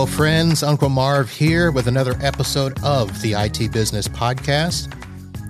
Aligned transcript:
Hello, 0.00 0.10
friends. 0.10 0.62
Uncle 0.62 0.88
Marv 0.88 1.28
here 1.28 1.70
with 1.70 1.86
another 1.86 2.16
episode 2.22 2.82
of 2.82 3.20
the 3.20 3.34
IT 3.34 3.70
Business 3.70 4.08
Podcast. 4.08 4.88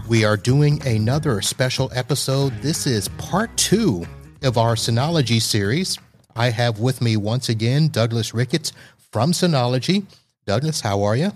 We 0.09 0.25
are 0.25 0.37
doing 0.37 0.85
another 0.85 1.41
special 1.41 1.89
episode. 1.95 2.53
This 2.61 2.85
is 2.85 3.07
part 3.11 3.57
two 3.57 4.05
of 4.43 4.59
our 4.59 4.75
Synology 4.75 5.41
series. 5.41 6.01
I 6.35 6.51
have 6.51 6.81
with 6.81 7.01
me 7.01 7.17
once 7.17 7.49
again 7.49 7.91
Douglas 7.91 8.35
Ricketts 8.35 8.73
from 9.13 9.31
Synology. 9.31 10.05
Douglas, 10.47 10.81
how 10.81 11.05
are 11.05 11.15
you? 11.15 11.31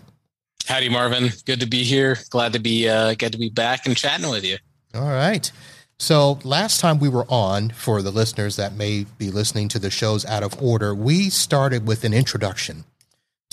Howdy, 0.66 0.88
Marvin. 0.88 1.30
Good 1.44 1.60
to 1.60 1.68
be 1.68 1.84
here. 1.84 2.18
Glad 2.31 2.53
to 2.54 2.58
be 2.58 2.89
uh, 2.89 3.14
good 3.14 3.31
to 3.31 3.39
be 3.39 3.48
back 3.48 3.86
and 3.86 3.96
chatting 3.96 4.28
with 4.28 4.44
you. 4.44 4.56
All 4.92 5.03
right. 5.03 5.53
So 6.00 6.40
last 6.42 6.81
time 6.81 6.98
we 6.98 7.08
were 7.08 7.26
on, 7.28 7.70
for 7.70 8.03
the 8.03 8.11
listeners 8.11 8.56
that 8.56 8.75
may 8.75 9.06
be 9.18 9.31
listening 9.31 9.68
to 9.68 9.78
the 9.78 9.89
shows 9.89 10.25
out 10.25 10.42
of 10.42 10.61
order, 10.61 10.96
we 10.96 11.31
started 11.31 11.86
with 11.86 12.03
an 12.03 12.12
introduction 12.12 12.82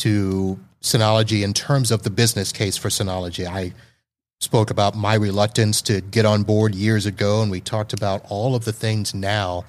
to 0.02 0.60
Synology 0.82 1.44
in 1.44 1.54
terms 1.54 1.92
of 1.92 2.04
the 2.04 2.10
business 2.10 2.52
case 2.52 2.78
for 2.78 2.90
Synology. 2.90 3.46
I 3.46 3.74
spoke 4.40 4.72
about 4.72 4.96
my 4.96 5.14
reluctance 5.14 5.82
to 5.84 6.02
get 6.02 6.26
on 6.26 6.44
board 6.44 6.74
years 6.74 7.06
ago, 7.06 7.42
and 7.42 7.52
we 7.52 7.62
talked 7.62 7.94
about 7.94 8.26
all 8.30 8.56
of 8.56 8.66
the 8.66 8.74
things 8.74 9.14
now 9.14 9.66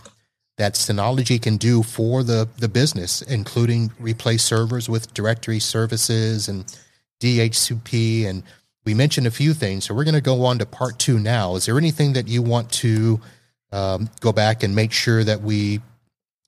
that 0.57 0.75
Synology 0.75 1.41
can 1.41 1.57
do 1.57 1.83
for 1.83 2.23
the, 2.23 2.49
the 2.59 2.69
business, 2.69 3.23
including 3.23 3.91
replace 3.99 4.43
servers 4.43 4.89
with 4.89 5.13
directory 5.13 5.59
services 5.59 6.49
and 6.49 6.65
DHCP 7.21 8.27
and 8.27 8.43
we 8.85 8.95
mentioned 8.95 9.27
a 9.27 9.31
few 9.31 9.55
things, 9.55 9.85
so 9.85 9.95
we're 9.95 10.05
going 10.05 10.15
to 10.15 10.21
go 10.21 10.45
on 10.45 10.59
to 10.59 10.67
part 10.67 10.99
two 10.99 11.19
now. 11.19 11.55
Is 11.55 11.67
there 11.67 11.78
anything 11.78 12.15
that 12.15 12.27
you 12.27 12.43
want 12.43 12.71
to 12.73 13.21
um, 13.71 14.11
go 14.21 14.33
back 14.33 14.62
and 14.62 14.75
make 14.75 14.93
sure 14.93 15.23
that 15.23 15.41
we, 15.41 15.81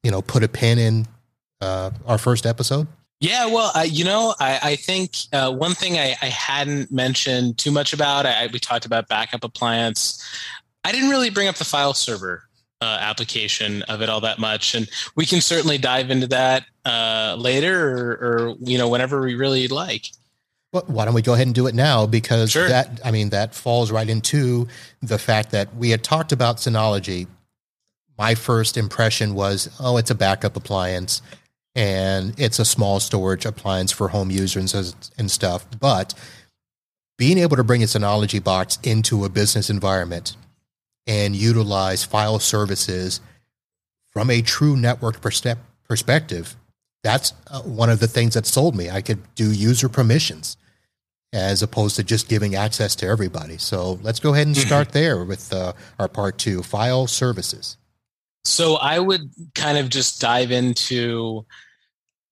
you 0.02 0.10
know, 0.10 0.20
put 0.20 0.42
a 0.42 0.48
pin 0.48 0.78
in 0.78 1.06
uh, 1.60 1.90
our 2.06 2.18
first 2.18 2.44
episode? 2.44 2.88
Yeah, 3.24 3.46
well, 3.46 3.72
uh, 3.74 3.86
you 3.88 4.04
know, 4.04 4.34
I, 4.38 4.60
I 4.62 4.76
think 4.76 5.16
uh, 5.32 5.50
one 5.50 5.72
thing 5.72 5.96
I, 5.98 6.14
I, 6.20 6.26
hadn't 6.26 6.92
mentioned 6.92 7.56
too 7.56 7.70
much 7.70 7.94
about, 7.94 8.26
I, 8.26 8.48
we 8.52 8.58
talked 8.58 8.84
about 8.84 9.08
backup 9.08 9.44
appliance. 9.44 10.22
I 10.84 10.92
didn't 10.92 11.08
really 11.08 11.30
bring 11.30 11.48
up 11.48 11.54
the 11.54 11.64
file 11.64 11.94
server 11.94 12.42
uh, 12.82 12.98
application 13.00 13.80
of 13.84 14.02
it 14.02 14.10
all 14.10 14.20
that 14.20 14.38
much, 14.38 14.74
and 14.74 14.90
we 15.16 15.24
can 15.24 15.40
certainly 15.40 15.78
dive 15.78 16.10
into 16.10 16.26
that 16.26 16.66
uh, 16.84 17.34
later, 17.38 17.96
or, 17.96 18.10
or 18.12 18.54
you 18.60 18.76
know, 18.76 18.90
whenever 18.90 19.22
we 19.22 19.34
really 19.36 19.68
like. 19.68 20.10
Well, 20.74 20.84
why 20.86 21.06
don't 21.06 21.14
we 21.14 21.22
go 21.22 21.32
ahead 21.32 21.46
and 21.46 21.54
do 21.54 21.66
it 21.66 21.74
now? 21.74 22.04
Because 22.04 22.50
sure. 22.50 22.68
that, 22.68 23.00
I 23.02 23.10
mean, 23.10 23.30
that 23.30 23.54
falls 23.54 23.90
right 23.90 24.08
into 24.08 24.68
the 25.00 25.18
fact 25.18 25.50
that 25.52 25.74
we 25.76 25.88
had 25.88 26.04
talked 26.04 26.32
about 26.32 26.58
Synology. 26.58 27.26
My 28.18 28.34
first 28.34 28.76
impression 28.76 29.32
was, 29.34 29.74
oh, 29.80 29.96
it's 29.96 30.10
a 30.10 30.14
backup 30.14 30.56
appliance 30.56 31.22
and 31.74 32.38
it's 32.38 32.58
a 32.58 32.64
small 32.64 33.00
storage 33.00 33.44
appliance 33.44 33.90
for 33.90 34.08
home 34.08 34.30
users 34.30 34.94
and 35.18 35.30
stuff. 35.30 35.66
But 35.78 36.14
being 37.18 37.38
able 37.38 37.56
to 37.56 37.64
bring 37.64 37.82
a 37.82 37.86
Synology 37.86 38.42
box 38.42 38.78
into 38.82 39.24
a 39.24 39.28
business 39.28 39.70
environment 39.70 40.36
and 41.06 41.34
utilize 41.36 42.04
file 42.04 42.38
services 42.38 43.20
from 44.12 44.30
a 44.30 44.42
true 44.42 44.76
network 44.76 45.20
perspective, 45.20 46.56
that's 47.02 47.32
uh, 47.48 47.60
one 47.62 47.90
of 47.90 48.00
the 48.00 48.08
things 48.08 48.34
that 48.34 48.46
sold 48.46 48.74
me. 48.74 48.88
I 48.88 49.02
could 49.02 49.22
do 49.34 49.52
user 49.52 49.88
permissions 49.88 50.56
as 51.32 51.62
opposed 51.62 51.96
to 51.96 52.04
just 52.04 52.28
giving 52.28 52.54
access 52.54 52.94
to 52.94 53.06
everybody. 53.06 53.58
So 53.58 53.98
let's 54.02 54.20
go 54.20 54.32
ahead 54.32 54.46
and 54.46 54.54
mm-hmm. 54.54 54.66
start 54.66 54.92
there 54.92 55.24
with 55.24 55.52
uh, 55.52 55.72
our 55.98 56.08
part 56.08 56.38
two 56.38 56.62
file 56.62 57.08
services. 57.08 57.76
So 58.44 58.76
I 58.76 58.98
would 58.98 59.30
kind 59.54 59.78
of 59.78 59.88
just 59.88 60.20
dive 60.20 60.50
into 60.50 61.46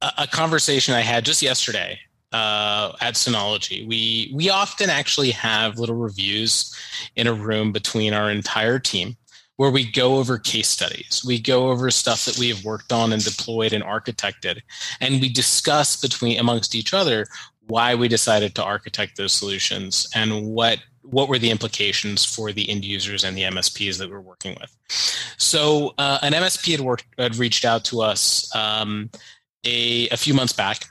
a, 0.01 0.27
conversation 0.27 0.95
I 0.95 1.01
had 1.01 1.25
just 1.25 1.43
yesterday 1.43 1.99
uh, 2.33 2.93
at 3.01 3.15
Synology. 3.15 3.87
We 3.87 4.33
we 4.35 4.51
often 4.51 4.91
actually 4.91 5.31
have 5.31 5.79
little 5.79 5.97
reviews 5.97 6.77
in 7.17 7.27
a 7.27 7.33
room 7.33 7.73
between 7.73 8.13
our 8.13 8.31
entire 8.31 8.79
team 8.79 9.17
where 9.57 9.71
we 9.71 9.91
go 9.91 10.17
over 10.17 10.39
case 10.39 10.69
studies. 10.69 11.23
We 11.25 11.39
go 11.39 11.71
over 11.71 11.91
stuff 11.91 12.25
that 12.25 12.39
we 12.39 12.49
have 12.49 12.65
worked 12.65 12.93
on 12.93 13.13
and 13.13 13.23
deployed 13.23 13.73
and 13.73 13.85
architected, 13.85 14.61
and 15.01 15.21
we 15.21 15.29
discuss 15.29 16.01
between 16.01 16.39
amongst 16.39 16.75
each 16.75 16.93
other 16.93 17.27
why 17.69 17.95
we 17.95 18.09
decided 18.09 18.55
to 18.55 18.65
architect 18.65 19.17
those 19.17 19.33
solutions 19.33 20.09
and 20.15 20.47
what 20.47 20.79
what 21.03 21.29
were 21.29 21.39
the 21.39 21.51
implications 21.51 22.25
for 22.25 22.53
the 22.53 22.69
end 22.71 22.85
users 22.85 23.25
and 23.25 23.37
the 23.37 23.43
MSPs 23.43 23.99
that 23.99 24.11
we're 24.11 24.21
working 24.21 24.57
with. 24.61 24.77
So 25.37 25.95
uh, 25.99 26.19
an 26.23 26.33
MSP 26.33 26.73
had 26.73 26.81
worked 26.81 27.05
had 27.19 27.37
reached 27.37 27.65
out 27.65 27.85
to 27.87 28.03
us 28.03 28.55
um, 28.55 29.11
a, 29.65 30.09
a 30.09 30.17
few 30.17 30.35
months 30.35 30.53
back 30.53 30.87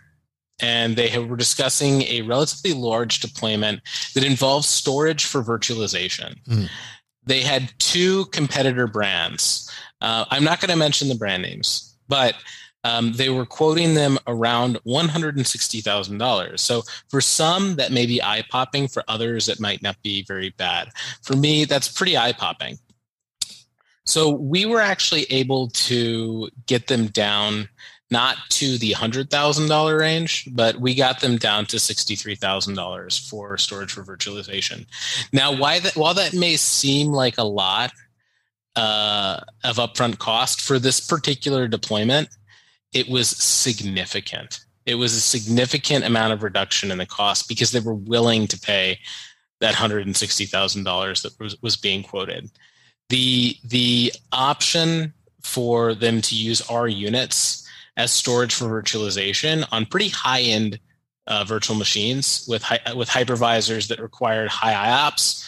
and 0.61 0.95
they 0.95 1.17
were 1.17 1.35
discussing 1.35 2.03
a 2.03 2.21
relatively 2.21 2.73
large 2.73 3.19
deployment 3.19 3.81
that 4.13 4.23
involves 4.23 4.67
storage 4.69 5.25
for 5.25 5.41
virtualization. 5.41 6.35
Mm. 6.45 6.69
They 7.25 7.41
had 7.41 7.71
two 7.79 8.25
competitor 8.25 8.87
brands. 8.87 9.69
Uh, 10.01 10.25
I'm 10.29 10.43
not 10.43 10.59
going 10.59 10.69
to 10.69 10.75
mention 10.75 11.07
the 11.07 11.15
brand 11.15 11.43
names, 11.43 11.95
but 12.07 12.35
um, 12.83 13.13
they 13.13 13.29
were 13.29 13.45
quoting 13.45 13.93
them 13.93 14.17
around 14.27 14.79
$160,000. 14.85 16.59
So 16.59 16.83
for 17.09 17.21
some, 17.21 17.75
that 17.75 17.91
may 17.91 18.05
be 18.05 18.21
eye 18.21 18.43
popping. 18.49 18.87
For 18.87 19.03
others, 19.07 19.47
it 19.49 19.59
might 19.59 19.81
not 19.81 20.01
be 20.01 20.23
very 20.23 20.49
bad. 20.49 20.89
For 21.21 21.35
me, 21.35 21.65
that's 21.65 21.87
pretty 21.87 22.17
eye 22.17 22.33
popping. 22.33 22.79
So 24.05 24.29
we 24.29 24.65
were 24.65 24.81
actually 24.81 25.23
able 25.25 25.69
to 25.69 26.49
get 26.65 26.87
them 26.87 27.07
down 27.07 27.69
not 28.09 28.37
to 28.49 28.77
the 28.77 28.91
$100,000 28.91 29.97
range, 29.97 30.49
but 30.51 30.75
we 30.77 30.93
got 30.93 31.21
them 31.21 31.37
down 31.37 31.65
to 31.67 31.77
$63,000 31.77 33.29
for 33.29 33.57
storage 33.57 33.91
for 33.93 34.03
virtualization. 34.03 34.85
Now, 35.31 35.55
why 35.55 35.79
that, 35.79 35.95
while 35.95 36.13
that 36.15 36.33
may 36.33 36.57
seem 36.57 37.13
like 37.13 37.37
a 37.37 37.45
lot 37.45 37.93
uh, 38.75 39.39
of 39.63 39.77
upfront 39.77 40.17
cost 40.17 40.59
for 40.61 40.77
this 40.77 40.99
particular 40.99 41.69
deployment, 41.69 42.27
it 42.93 43.09
was 43.09 43.29
significant. 43.29 44.61
It 44.85 44.95
was 44.95 45.13
a 45.13 45.21
significant 45.21 46.05
amount 46.05 46.33
of 46.33 46.43
reduction 46.43 46.91
in 46.91 46.97
the 46.97 47.05
cost 47.05 47.47
because 47.47 47.71
they 47.71 47.79
were 47.79 47.93
willing 47.93 48.47
to 48.47 48.59
pay 48.59 48.99
that 49.59 49.75
$160,000 49.75 51.21
that 51.21 51.39
was, 51.39 51.61
was 51.61 51.77
being 51.77 52.03
quoted. 52.03 52.49
The, 53.09 53.55
the 53.63 54.11
option 54.31 55.13
for 55.41 55.93
them 55.93 56.21
to 56.21 56.35
use 56.35 56.61
our 56.69 56.87
units 56.87 57.67
as 57.97 58.11
storage 58.11 58.53
for 58.53 58.65
virtualization 58.65 59.67
on 59.71 59.85
pretty 59.85 60.09
high 60.09 60.41
end 60.41 60.79
uh, 61.27 61.43
virtual 61.43 61.75
machines 61.75 62.45
with, 62.47 62.65
with 62.95 63.09
hypervisors 63.09 63.87
that 63.87 64.01
required 64.01 64.49
high 64.49 64.73
IOPS 64.73 65.47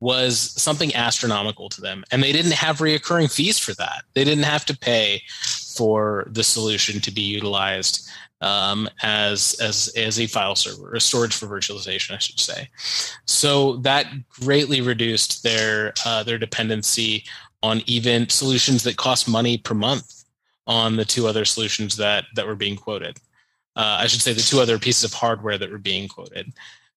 was 0.00 0.38
something 0.38 0.94
astronomical 0.94 1.68
to 1.70 1.80
them. 1.80 2.04
And 2.10 2.22
they 2.22 2.32
didn't 2.32 2.52
have 2.52 2.78
reoccurring 2.78 3.32
fees 3.32 3.58
for 3.58 3.72
that. 3.74 4.02
They 4.14 4.24
didn't 4.24 4.44
have 4.44 4.64
to 4.66 4.76
pay 4.76 5.22
for 5.76 6.26
the 6.30 6.44
solution 6.44 7.00
to 7.00 7.10
be 7.10 7.22
utilized 7.22 8.08
um, 8.40 8.88
as, 9.02 9.56
as, 9.60 9.92
as 9.96 10.20
a 10.20 10.26
file 10.26 10.54
server, 10.54 10.94
a 10.94 11.00
storage 11.00 11.34
for 11.34 11.46
virtualization, 11.46 12.14
I 12.14 12.18
should 12.18 12.38
say. 12.38 12.68
So 13.26 13.76
that 13.78 14.06
greatly 14.28 14.80
reduced 14.80 15.42
their, 15.42 15.94
uh, 16.04 16.22
their 16.24 16.38
dependency 16.38 17.24
on 17.62 17.82
even 17.86 18.28
solutions 18.28 18.82
that 18.82 18.96
cost 18.96 19.28
money 19.28 19.56
per 19.56 19.74
month 19.74 20.24
on 20.66 20.96
the 20.96 21.04
two 21.04 21.26
other 21.26 21.44
solutions 21.44 21.96
that, 21.96 22.24
that 22.34 22.46
were 22.46 22.54
being 22.54 22.76
quoted. 22.76 23.18
Uh, 23.76 23.98
I 24.00 24.06
should 24.06 24.20
say 24.20 24.32
the 24.32 24.40
two 24.42 24.60
other 24.60 24.78
pieces 24.78 25.04
of 25.04 25.14
hardware 25.14 25.58
that 25.58 25.70
were 25.70 25.78
being 25.78 26.08
quoted. 26.08 26.52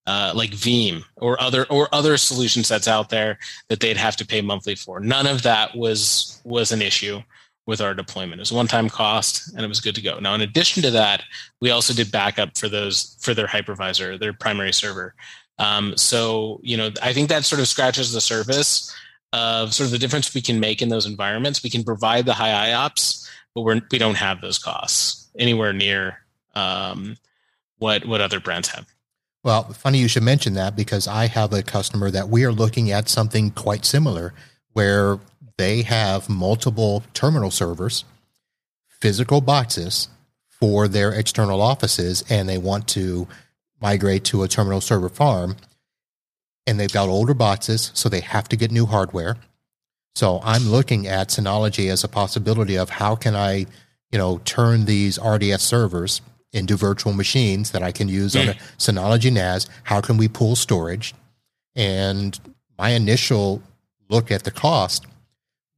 Uh, 0.05 0.31
like 0.33 0.51
Veeam 0.51 1.03
or 1.17 1.41
other 1.41 1.65
or 1.65 1.93
other 1.93 2.15
solution 2.15 2.63
sets 2.63 2.87
out 2.87 3.09
there 3.09 3.37
that 3.67 3.81
they'd 3.81 3.97
have 3.97 4.15
to 4.15 4.25
pay 4.25 4.39
monthly 4.39 4.73
for. 4.73 5.01
None 5.01 5.27
of 5.27 5.41
that 5.41 5.75
was 5.75 6.39
was 6.45 6.71
an 6.71 6.81
issue 6.81 7.21
with 7.67 7.81
our 7.81 7.93
deployment. 7.93 8.39
It 8.39 8.43
was 8.43 8.53
one 8.53 8.67
time 8.67 8.89
cost 8.89 9.53
and 9.53 9.63
it 9.63 9.67
was 9.67 9.81
good 9.81 9.93
to 9.95 10.01
go. 10.01 10.17
Now, 10.19 10.33
in 10.33 10.41
addition 10.41 10.81
to 10.83 10.91
that, 10.91 11.21
we 11.61 11.69
also 11.69 11.93
did 11.93 12.11
backup 12.11 12.57
for 12.57 12.69
those 12.69 13.17
for 13.21 13.33
their 13.33 13.45
hypervisor, 13.45 14.17
their 14.19 14.33
primary 14.33 14.73
server. 14.73 15.13
Um, 15.59 15.95
so 15.97 16.59
you 16.63 16.77
know, 16.77 16.89
I 17.03 17.13
think 17.13 17.29
that 17.29 17.45
sort 17.45 17.61
of 17.61 17.67
scratches 17.67 18.13
the 18.13 18.21
surface 18.21 18.95
of 19.33 19.73
sort 19.73 19.87
of 19.87 19.91
the 19.91 19.99
difference 19.99 20.33
we 20.33 20.41
can 20.41 20.59
make 20.59 20.81
in 20.81 20.89
those 20.89 21.05
environments. 21.05 21.61
We 21.61 21.69
can 21.69 21.83
provide 21.83 22.25
the 22.25 22.33
high 22.33 22.71
IOPS, 22.71 23.29
but 23.53 23.61
we're, 23.61 23.81
we 23.91 23.97
don't 23.97 24.15
have 24.15 24.41
those 24.41 24.57
costs 24.57 25.29
anywhere 25.37 25.73
near 25.73 26.19
um, 26.55 27.17
what 27.77 28.05
what 28.05 28.21
other 28.21 28.39
brands 28.39 28.69
have. 28.69 28.87
Well, 29.43 29.63
funny 29.73 29.99
you 29.99 30.07
should 30.07 30.23
mention 30.23 30.53
that 30.53 30.75
because 30.75 31.07
I 31.07 31.27
have 31.27 31.53
a 31.53 31.63
customer 31.63 32.11
that 32.11 32.29
we 32.29 32.45
are 32.45 32.51
looking 32.51 32.91
at 32.91 33.09
something 33.09 33.51
quite 33.51 33.85
similar 33.85 34.33
where 34.73 35.19
they 35.57 35.81
have 35.81 36.29
multiple 36.29 37.03
terminal 37.13 37.51
servers, 37.51 38.05
physical 38.87 39.41
boxes 39.41 40.07
for 40.47 40.87
their 40.87 41.11
external 41.11 41.61
offices, 41.61 42.23
and 42.29 42.47
they 42.47 42.57
want 42.57 42.87
to 42.89 43.27
migrate 43.81 44.23
to 44.25 44.43
a 44.43 44.47
terminal 44.47 44.81
server 44.81 45.09
farm. 45.09 45.55
And 46.65 46.79
they've 46.79 46.91
got 46.91 47.09
older 47.09 47.33
boxes, 47.33 47.91
so 47.93 48.09
they 48.09 48.19
have 48.19 48.49
to 48.49 48.55
get 48.55 48.71
new 48.71 48.85
hardware. 48.85 49.37
So 50.15 50.41
I'm 50.43 50.63
looking 50.63 51.07
at 51.07 51.29
Synology 51.29 51.89
as 51.91 52.03
a 52.03 52.07
possibility 52.07 52.75
of 52.75 52.89
how 52.89 53.15
can 53.15 53.35
I, 53.35 53.67
you 54.11 54.17
know, 54.17 54.39
turn 54.45 54.85
these 54.85 55.19
RDS 55.19 55.61
servers 55.61 56.21
into 56.51 56.75
virtual 56.75 57.13
machines 57.13 57.71
that 57.71 57.83
I 57.83 57.91
can 57.91 58.07
use 58.09 58.33
mm. 58.33 58.41
on 58.41 58.49
a 58.49 58.53
mm. 58.53 58.59
Synology 58.77 59.31
NAS. 59.31 59.67
How 59.83 60.01
can 60.01 60.17
we 60.17 60.27
pull 60.27 60.55
storage? 60.55 61.13
And 61.75 62.37
my 62.77 62.89
initial 62.89 63.61
look 64.09 64.31
at 64.31 64.43
the 64.43 64.51
cost 64.51 65.05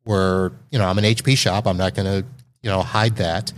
were, 0.09 0.51
you 0.71 0.79
know, 0.79 0.87
I'm 0.87 0.97
an 0.97 1.03
HP 1.03 1.37
shop. 1.37 1.67
I'm 1.67 1.77
not 1.77 1.93
going 1.93 2.07
to, 2.07 2.27
you 2.63 2.69
know, 2.69 2.81
hide 2.81 3.17
that. 3.17 3.53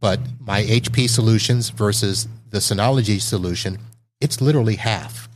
But 0.00 0.18
my 0.40 0.62
HP 0.62 1.10
solutions 1.10 1.68
versus 1.68 2.26
the 2.48 2.58
Synology 2.58 3.20
solution, 3.20 3.78
it's 4.18 4.40
literally 4.40 4.76
half. 4.76 5.28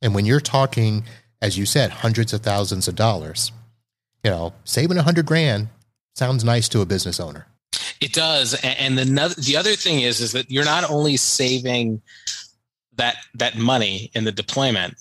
And 0.00 0.14
when 0.14 0.26
you're 0.26 0.40
talking, 0.40 1.04
as 1.42 1.58
you 1.58 1.66
said, 1.66 1.90
hundreds 1.90 2.32
of 2.32 2.40
thousands 2.40 2.86
of 2.86 2.94
dollars, 2.94 3.50
you 4.22 4.30
know, 4.30 4.52
saving 4.62 4.96
a 4.96 5.02
hundred 5.02 5.26
grand 5.26 5.68
sounds 6.14 6.44
nice 6.44 6.68
to 6.68 6.80
a 6.82 6.86
business 6.86 7.18
owner. 7.18 7.46
It 8.00 8.12
does, 8.12 8.54
and 8.62 8.96
the 8.96 9.34
the 9.38 9.56
other 9.56 9.74
thing 9.74 10.00
is 10.00 10.20
is 10.20 10.32
that 10.32 10.50
you're 10.50 10.64
not 10.64 10.88
only 10.88 11.16
saving 11.16 12.00
that 12.96 13.16
that 13.34 13.56
money 13.58 14.10
in 14.14 14.24
the 14.24 14.32
deployment, 14.32 14.94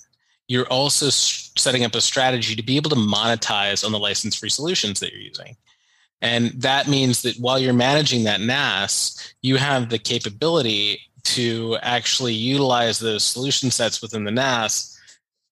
you're 0.48 0.68
also 0.68 1.10
setting 1.56 1.84
up 1.84 1.96
a 1.96 2.02
strategy 2.02 2.56
to 2.56 2.64
be 2.64 2.78
able 2.78 2.90
to 2.90 2.96
monetize 2.96 3.86
on 3.86 3.92
the 3.92 4.00
license 4.00 4.36
free 4.36 4.50
solutions 4.50 5.00
that 5.00 5.12
you're 5.12 5.22
using. 5.22 5.56
And 6.22 6.50
that 6.62 6.88
means 6.88 7.22
that 7.22 7.38
while 7.38 7.60
you're 7.60 7.74
managing 7.74 8.26
that 8.26 8.42
NAS, 8.42 9.34
you 9.42 9.56
have 9.56 9.90
the 9.90 10.00
capability 10.00 11.00
to 11.24 11.78
actually 11.82 12.34
utilize 12.34 13.00
those 13.00 13.24
solution 13.24 13.72
sets 13.72 14.02
within 14.02 14.24
the 14.24 14.32
NAS. 14.32 14.98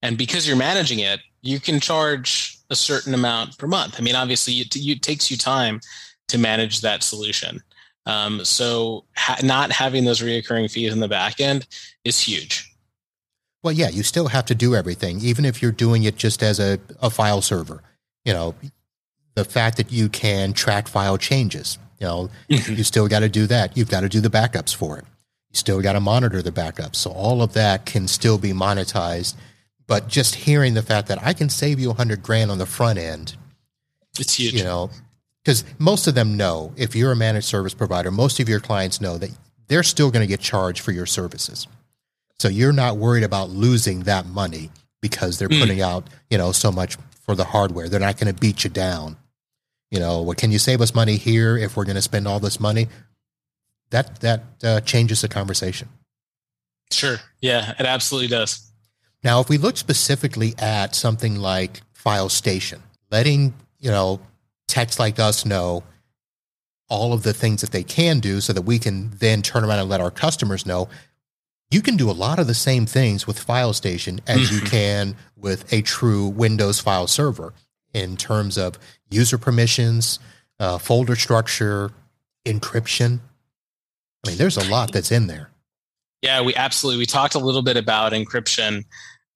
And 0.02 0.18
because 0.18 0.48
you're 0.48 0.58
managing 0.58 1.00
it, 1.00 1.22
you 1.42 1.60
can 1.60 1.80
charge 1.80 2.58
a 2.70 2.76
certain 2.76 3.14
amount 3.14 3.58
per 3.58 3.68
month. 3.68 3.96
I 3.98 4.02
mean, 4.02 4.16
obviously, 4.16 4.56
it, 4.56 4.76
it 4.76 5.02
takes 5.02 5.32
you 5.32 5.38
time 5.38 5.80
to 6.28 6.38
manage 6.38 6.82
that 6.82 7.04
solution. 7.04 7.62
Um, 8.06 8.44
so 8.44 9.06
ha- 9.16 9.40
not 9.44 9.72
having 9.72 10.06
those 10.06 10.22
reoccurring 10.22 10.72
fees 10.72 10.94
in 10.94 11.00
the 11.00 11.08
back 11.08 11.40
end 11.40 11.68
is 12.04 12.20
huge. 12.20 12.74
Well, 13.68 13.76
yeah, 13.76 13.90
you 13.90 14.02
still 14.02 14.30
have 14.30 14.46
to 14.46 14.56
do 14.56 14.76
everything, 14.76 15.20
even 15.20 15.44
if 15.44 15.62
you're 15.62 15.74
doing 15.74 16.04
it 16.04 16.16
just 16.16 16.42
as 16.42 16.58
a, 16.58 16.80
a 17.02 17.10
file 17.10 17.42
server. 17.42 17.84
You 18.24 18.32
know, 18.32 18.56
the 19.36 19.44
fact 19.44 19.76
that 19.76 19.92
you 19.92 20.08
can 20.08 20.54
track 20.54 20.88
file 20.88 21.18
changes, 21.18 21.78
you 22.00 22.08
know, 22.08 22.30
you 22.48 22.86
still 22.86 23.10
got 23.10 23.20
to 23.20 23.28
do 23.28 23.46
that. 23.48 23.76
You've 23.76 23.90
got 23.90 24.02
to 24.02 24.08
do 24.08 24.22
the 24.22 24.30
backups 24.30 24.74
for 24.74 24.98
it. 25.00 25.04
You 25.50 25.58
still 25.58 25.82
got 25.82 25.94
to 25.94 26.00
monitor 26.00 26.42
the 26.42 26.54
backups. 26.54 26.96
So 26.96 27.12
all 27.12 27.42
of 27.42 27.52
that 27.56 27.86
can 27.86 28.08
still 28.08 28.38
be 28.38 28.54
monetized. 28.54 29.36
But 29.86 30.08
just 30.08 30.36
hearing 30.36 30.74
the 30.74 30.82
fact 30.82 31.10
that 31.10 31.22
I 31.22 31.34
can 31.34 31.50
save 31.50 31.78
you 31.78 31.90
a 31.90 31.94
hundred 31.94 32.24
grand 32.24 32.50
on 32.50 32.60
the 32.60 32.66
front 32.66 33.00
end, 33.00 33.36
it's 34.18 34.36
huge. 34.36 34.54
You 34.54 34.64
know, 34.64 34.92
because 35.44 35.66
most 35.78 36.08
of 36.08 36.16
them 36.16 36.38
know 36.38 36.72
if 36.78 36.96
you're 36.96 37.12
a 37.12 37.18
managed 37.18 37.48
service 37.48 37.74
provider, 37.74 38.12
most 38.12 38.40
of 38.40 38.48
your 38.48 38.62
clients 38.62 39.02
know 39.02 39.18
that 39.18 39.32
they're 39.68 39.84
still 39.84 40.10
going 40.10 40.24
to 40.24 40.28
get 40.28 40.40
charged 40.40 40.80
for 40.80 40.94
your 40.94 41.06
services. 41.06 41.68
So 42.40 42.48
you're 42.48 42.74
not 42.74 42.98
worried 42.98 43.24
about 43.24 43.50
losing 43.50 44.02
that 44.02 44.26
money 44.28 44.70
because 45.02 45.40
they're 45.40 45.50
mm. 45.50 45.60
putting 45.60 45.82
out, 45.82 46.08
you 46.30 46.38
know, 46.38 46.52
so 46.52 46.72
much 46.72 46.98
for 47.26 47.36
the 47.36 47.44
hardware. 47.44 47.90
They're 47.90 48.00
not 48.00 48.18
going 48.18 48.34
to 48.34 48.40
beat 48.40 48.64
you 48.64 48.70
down. 48.70 49.18
You 49.92 50.00
know, 50.00 50.22
what 50.22 50.38
can 50.38 50.52
you 50.52 50.60
save 50.60 50.82
us 50.82 50.94
money 50.94 51.16
here 51.16 51.58
if 51.58 51.78
we're 51.78 51.86
going 51.86 51.96
to 51.96 52.02
spend 52.02 52.28
all 52.28 52.40
this 52.40 52.60
money? 52.60 52.88
That 53.90 54.20
that 54.20 54.44
uh, 54.64 54.82
changes 54.82 55.22
the 55.22 55.30
conversation. 55.30 55.88
Sure. 56.92 57.18
Yeah, 57.42 57.74
it 57.80 57.86
absolutely 57.86 58.28
does. 58.28 58.72
Now, 59.24 59.40
if 59.40 59.50
we 59.50 59.58
look 59.58 59.78
specifically 59.78 60.56
at 60.58 60.94
something 60.94 61.38
like 61.38 61.82
File 61.94 62.30
Station, 62.30 62.84
letting 63.12 63.54
you 63.80 63.92
know 63.92 64.20
techs 64.68 65.00
like 65.00 65.20
us 65.20 65.46
know 65.46 65.84
all 66.90 67.14
of 67.14 67.24
the 67.24 67.34
things 67.34 67.62
that 67.62 67.72
they 67.72 67.84
can 67.84 68.20
do 68.20 68.40
so 68.40 68.54
that 68.54 68.62
we 68.62 68.80
can 68.80 69.12
then 69.20 69.42
turn 69.42 69.64
around 69.64 69.80
and 69.80 69.90
let 69.90 70.02
our 70.02 70.12
customers 70.12 70.66
know 70.66 70.88
you 71.70 71.82
can 71.82 71.98
do 71.98 72.10
a 72.10 72.14
lot 72.14 72.40
of 72.40 72.48
the 72.48 72.54
same 72.54 72.86
things 72.86 73.28
with 73.28 73.40
file 73.40 73.74
station 73.74 74.22
as 74.28 74.52
you 74.52 74.62
can 74.62 75.16
with 75.36 75.72
a 75.74 75.82
true 75.82 76.28
windows 76.28 76.80
file 76.80 77.08
server 77.08 77.54
in 77.94 78.16
terms 78.16 78.58
of 78.58 78.78
user 79.10 79.38
permissions 79.38 80.20
uh, 80.60 80.78
folder 80.78 81.16
structure 81.16 81.92
encryption. 82.46 83.20
I 84.26 84.30
mean 84.30 84.38
there's 84.38 84.58
a 84.58 84.70
lot 84.70 84.92
that's 84.92 85.12
in 85.12 85.28
there. 85.28 85.50
Yeah 86.22 86.42
we 86.42 86.56
absolutely 86.56 87.00
we 87.00 87.06
talked 87.06 87.36
a 87.36 87.40
little 87.40 87.62
bit 87.62 87.78
about 87.78 88.14
encryption 88.14 88.86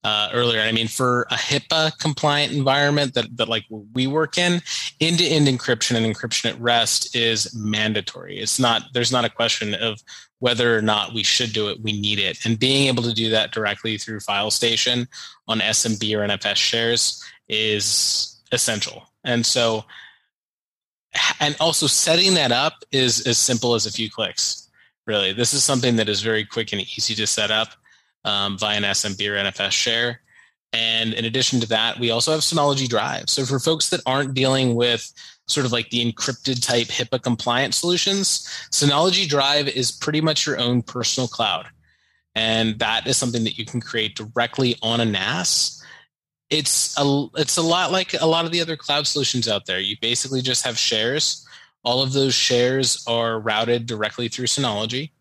uh, 0.04 0.30
earlier. 0.34 0.62
I 0.62 0.72
mean, 0.72 0.88
for 0.88 1.28
a 1.30 1.36
HIPAA 1.36 1.98
compliant 2.00 2.54
environment 2.54 3.14
that, 3.14 3.36
that 3.38 3.50
like 3.50 3.66
we 3.94 4.08
work 4.08 4.38
in, 4.38 4.62
end 5.00 5.20
to 5.20 5.26
end 5.26 5.48
encryption 5.48 5.96
and 5.96 6.06
encryption 6.06 6.50
at 6.50 6.60
rest 6.60 7.16
is 7.16 7.54
mandatory. 7.56 8.40
It's 8.40 8.60
not, 8.60 8.84
there's 8.94 9.12
not 9.12 9.26
a 9.26 9.30
question 9.30 9.76
of 9.76 10.02
whether 10.40 10.76
or 10.76 10.82
not 10.82 11.14
we 11.14 11.22
should 11.22 11.54
do 11.54 11.70
it, 11.70 11.82
we 11.82 12.00
need 12.00 12.18
it. 12.18 12.44
And 12.46 12.58
being 12.58 12.88
able 12.88 13.04
to 13.04 13.14
do 13.14 13.30
that 13.30 13.52
directly 13.52 13.98
through 13.98 14.20
FileStation 14.20 15.08
on 15.48 15.60
SMB 15.60 16.18
or 16.18 16.28
NFS 16.28 16.56
shares 16.56 17.24
is 17.48 18.42
essential. 18.52 19.04
And 19.24 19.46
so, 19.46 19.86
and 21.40 21.56
also 21.60 21.86
setting 21.86 22.34
that 22.36 22.52
up 22.52 22.84
is 22.92 23.28
as 23.28 23.38
simple 23.38 23.76
as 23.76 23.86
a 23.86 23.92
few 23.92 24.10
clicks. 24.10 24.70
Really, 25.06 25.34
this 25.34 25.54
is 25.54 25.64
something 25.64 25.96
that 25.98 26.10
is 26.10 26.22
very 26.22 26.46
quick 26.46 26.72
and 26.72 26.82
easy 26.82 27.16
to 27.16 27.28
set 27.28 27.52
up 27.52 27.70
um, 28.26 28.58
via 28.58 28.78
an 28.78 28.84
SMB 28.84 29.28
or 29.28 29.52
NFS 29.52 29.72
share. 29.72 30.22
And 30.74 31.14
in 31.14 31.26
addition 31.26 31.60
to 31.60 31.68
that, 31.68 32.00
we 32.00 32.12
also 32.12 32.32
have 32.32 32.42
Synology 32.42 32.88
Drive. 32.88 33.30
So 33.30 33.46
for 33.46 33.60
folks 33.60 33.90
that 33.90 34.02
aren't 34.06 34.34
dealing 34.34 34.76
with 34.76 35.12
sort 35.48 35.66
of 35.66 35.72
like 35.72 35.90
the 35.90 36.12
encrypted 36.12 36.66
type 36.66 36.88
HIPAA 36.88 37.22
compliant 37.22 37.74
solutions, 37.74 38.48
Synology 38.72 39.28
Drive 39.28 39.68
is 39.68 39.92
pretty 39.92 40.22
much 40.22 40.48
your 40.48 40.60
own 40.60 40.82
personal 40.82 41.28
cloud. 41.28 41.68
And 42.36 42.80
that 42.80 43.06
is 43.06 43.18
something 43.18 43.44
that 43.44 43.58
you 43.58 43.66
can 43.66 43.82
create 43.82 44.16
directly 44.16 44.78
on 44.82 45.02
a 45.02 45.06
NAS. 45.06 45.84
It's 46.50 46.98
a 46.98 47.28
it's 47.36 47.58
a 47.58 47.62
lot 47.62 47.92
like 47.92 48.14
a 48.20 48.26
lot 48.26 48.46
of 48.46 48.52
the 48.52 48.62
other 48.62 48.78
cloud 48.78 49.08
solutions 49.08 49.50
out 49.50 49.66
there. 49.66 49.80
You 49.80 49.98
basically 50.02 50.42
just 50.42 50.66
have 50.66 50.78
shares. 50.78 51.46
All 51.84 52.02
of 52.02 52.14
those 52.14 52.34
shares 52.34 53.04
are 53.08 53.40
routed 53.40 53.86
directly 53.86 54.30
through 54.30 54.46
Synology. 54.46 55.12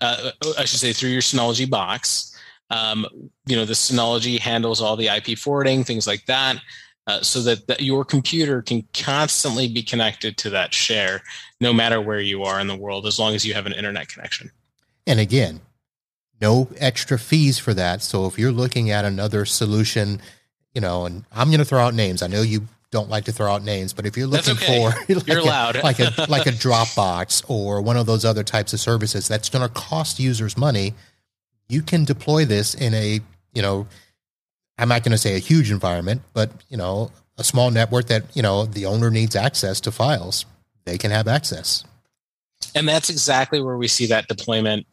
Uh, 0.00 0.30
I 0.58 0.64
should 0.64 0.80
say 0.80 0.92
through 0.92 1.10
your 1.10 1.22
Synology 1.22 1.68
box 1.68 2.37
um, 2.70 3.06
you 3.46 3.56
know, 3.56 3.64
the 3.64 3.74
Synology 3.74 4.38
handles 4.38 4.80
all 4.80 4.96
the 4.96 5.08
IP 5.08 5.38
forwarding, 5.38 5.84
things 5.84 6.06
like 6.06 6.26
that, 6.26 6.58
uh, 7.06 7.22
so 7.22 7.40
that, 7.40 7.66
that 7.66 7.80
your 7.80 8.04
computer 8.04 8.60
can 8.60 8.86
constantly 8.92 9.68
be 9.68 9.82
connected 9.82 10.36
to 10.38 10.50
that 10.50 10.74
share, 10.74 11.22
no 11.60 11.72
matter 11.72 12.00
where 12.00 12.20
you 12.20 12.42
are 12.42 12.60
in 12.60 12.66
the 12.66 12.76
world, 12.76 13.06
as 13.06 13.18
long 13.18 13.34
as 13.34 13.46
you 13.46 13.54
have 13.54 13.66
an 13.66 13.72
internet 13.72 14.08
connection. 14.08 14.50
And 15.06 15.18
again, 15.18 15.60
no 16.40 16.68
extra 16.76 17.18
fees 17.18 17.58
for 17.58 17.72
that. 17.74 18.02
So 18.02 18.26
if 18.26 18.38
you're 18.38 18.52
looking 18.52 18.90
at 18.90 19.04
another 19.04 19.44
solution, 19.44 20.20
you 20.74 20.80
know, 20.80 21.06
and 21.06 21.24
I'm 21.32 21.48
going 21.48 21.58
to 21.58 21.64
throw 21.64 21.80
out 21.80 21.94
names. 21.94 22.22
I 22.22 22.26
know 22.26 22.42
you 22.42 22.68
don't 22.90 23.08
like 23.08 23.24
to 23.24 23.32
throw 23.32 23.52
out 23.52 23.62
names, 23.62 23.92
but 23.92 24.06
if 24.06 24.16
you're 24.16 24.26
looking 24.26 24.54
okay. 24.54 24.78
for 24.80 25.14
like 25.14 25.26
you're 25.26 25.38
allowed. 25.38 25.76
a, 25.76 25.80
like 25.82 25.98
a 25.98 26.12
like 26.28 26.46
a 26.46 26.50
Dropbox 26.52 27.48
or 27.48 27.80
one 27.80 27.96
of 27.96 28.06
those 28.06 28.24
other 28.24 28.44
types 28.44 28.72
of 28.72 28.80
services 28.80 29.28
that's 29.28 29.48
going 29.48 29.66
to 29.66 29.72
cost 29.72 30.18
users 30.18 30.56
money, 30.56 30.94
you 31.68 31.82
can 31.82 32.04
deploy 32.04 32.44
this 32.44 32.74
in 32.74 32.94
a, 32.94 33.20
you 33.52 33.62
know, 33.62 33.86
I'm 34.78 34.88
not 34.88 35.02
going 35.02 35.12
to 35.12 35.18
say 35.18 35.34
a 35.34 35.40
huge 35.40 35.70
environment, 35.70 36.22
but, 36.32 36.50
you 36.68 36.76
know, 36.76 37.10
a 37.36 37.44
small 37.44 37.70
network 37.70 38.06
that, 38.06 38.24
you 38.34 38.42
know, 38.42 38.64
the 38.64 38.86
owner 38.86 39.10
needs 39.10 39.36
access 39.36 39.80
to 39.82 39.92
files. 39.92 40.46
They 40.84 40.98
can 40.98 41.10
have 41.10 41.28
access. 41.28 41.84
And 42.74 42.88
that's 42.88 43.10
exactly 43.10 43.60
where 43.60 43.76
we 43.76 43.88
see 43.88 44.06
that 44.06 44.28
deployment 44.28 44.86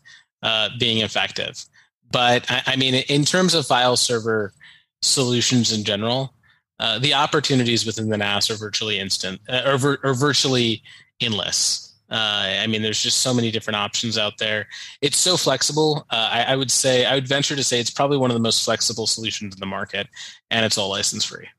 uh, 0.43 0.69
being 0.79 0.99
effective. 0.99 1.65
But 2.11 2.49
I, 2.49 2.61
I, 2.67 2.75
mean, 2.75 2.95
in 3.09 3.25
terms 3.25 3.53
of 3.53 3.65
file 3.65 3.97
server 3.97 4.53
solutions 5.01 5.71
in 5.71 5.83
general, 5.83 6.33
uh, 6.79 6.99
the 6.99 7.13
opportunities 7.13 7.85
within 7.85 8.09
the 8.09 8.17
NAS 8.17 8.49
are 8.49 8.55
virtually 8.55 8.99
instant 8.99 9.39
uh, 9.49 9.77
or, 9.81 9.99
or 10.03 10.13
virtually 10.13 10.83
endless. 11.21 11.94
Uh, 12.15 12.61
I 12.61 12.67
mean, 12.67 12.81
there's 12.81 13.03
just 13.03 13.17
so 13.17 13.33
many 13.33 13.51
different 13.51 13.75
options 13.75 14.17
out 14.17 14.37
there. 14.37 14.69
It's 15.01 15.17
so 15.17 15.35
flexible. 15.35 16.05
Uh, 16.09 16.29
I, 16.31 16.43
I, 16.43 16.55
would 16.55 16.71
say, 16.71 17.05
I 17.05 17.13
would 17.13 17.27
venture 17.27 17.57
to 17.57 17.63
say 17.63 17.81
it's 17.81 17.89
probably 17.89 18.17
one 18.17 18.31
of 18.31 18.35
the 18.35 18.41
most 18.41 18.63
flexible 18.63 19.05
solutions 19.05 19.53
in 19.53 19.59
the 19.59 19.65
market, 19.65 20.07
and 20.49 20.63
it's 20.63 20.77
all 20.77 20.89
license 20.89 21.25
free. 21.25 21.49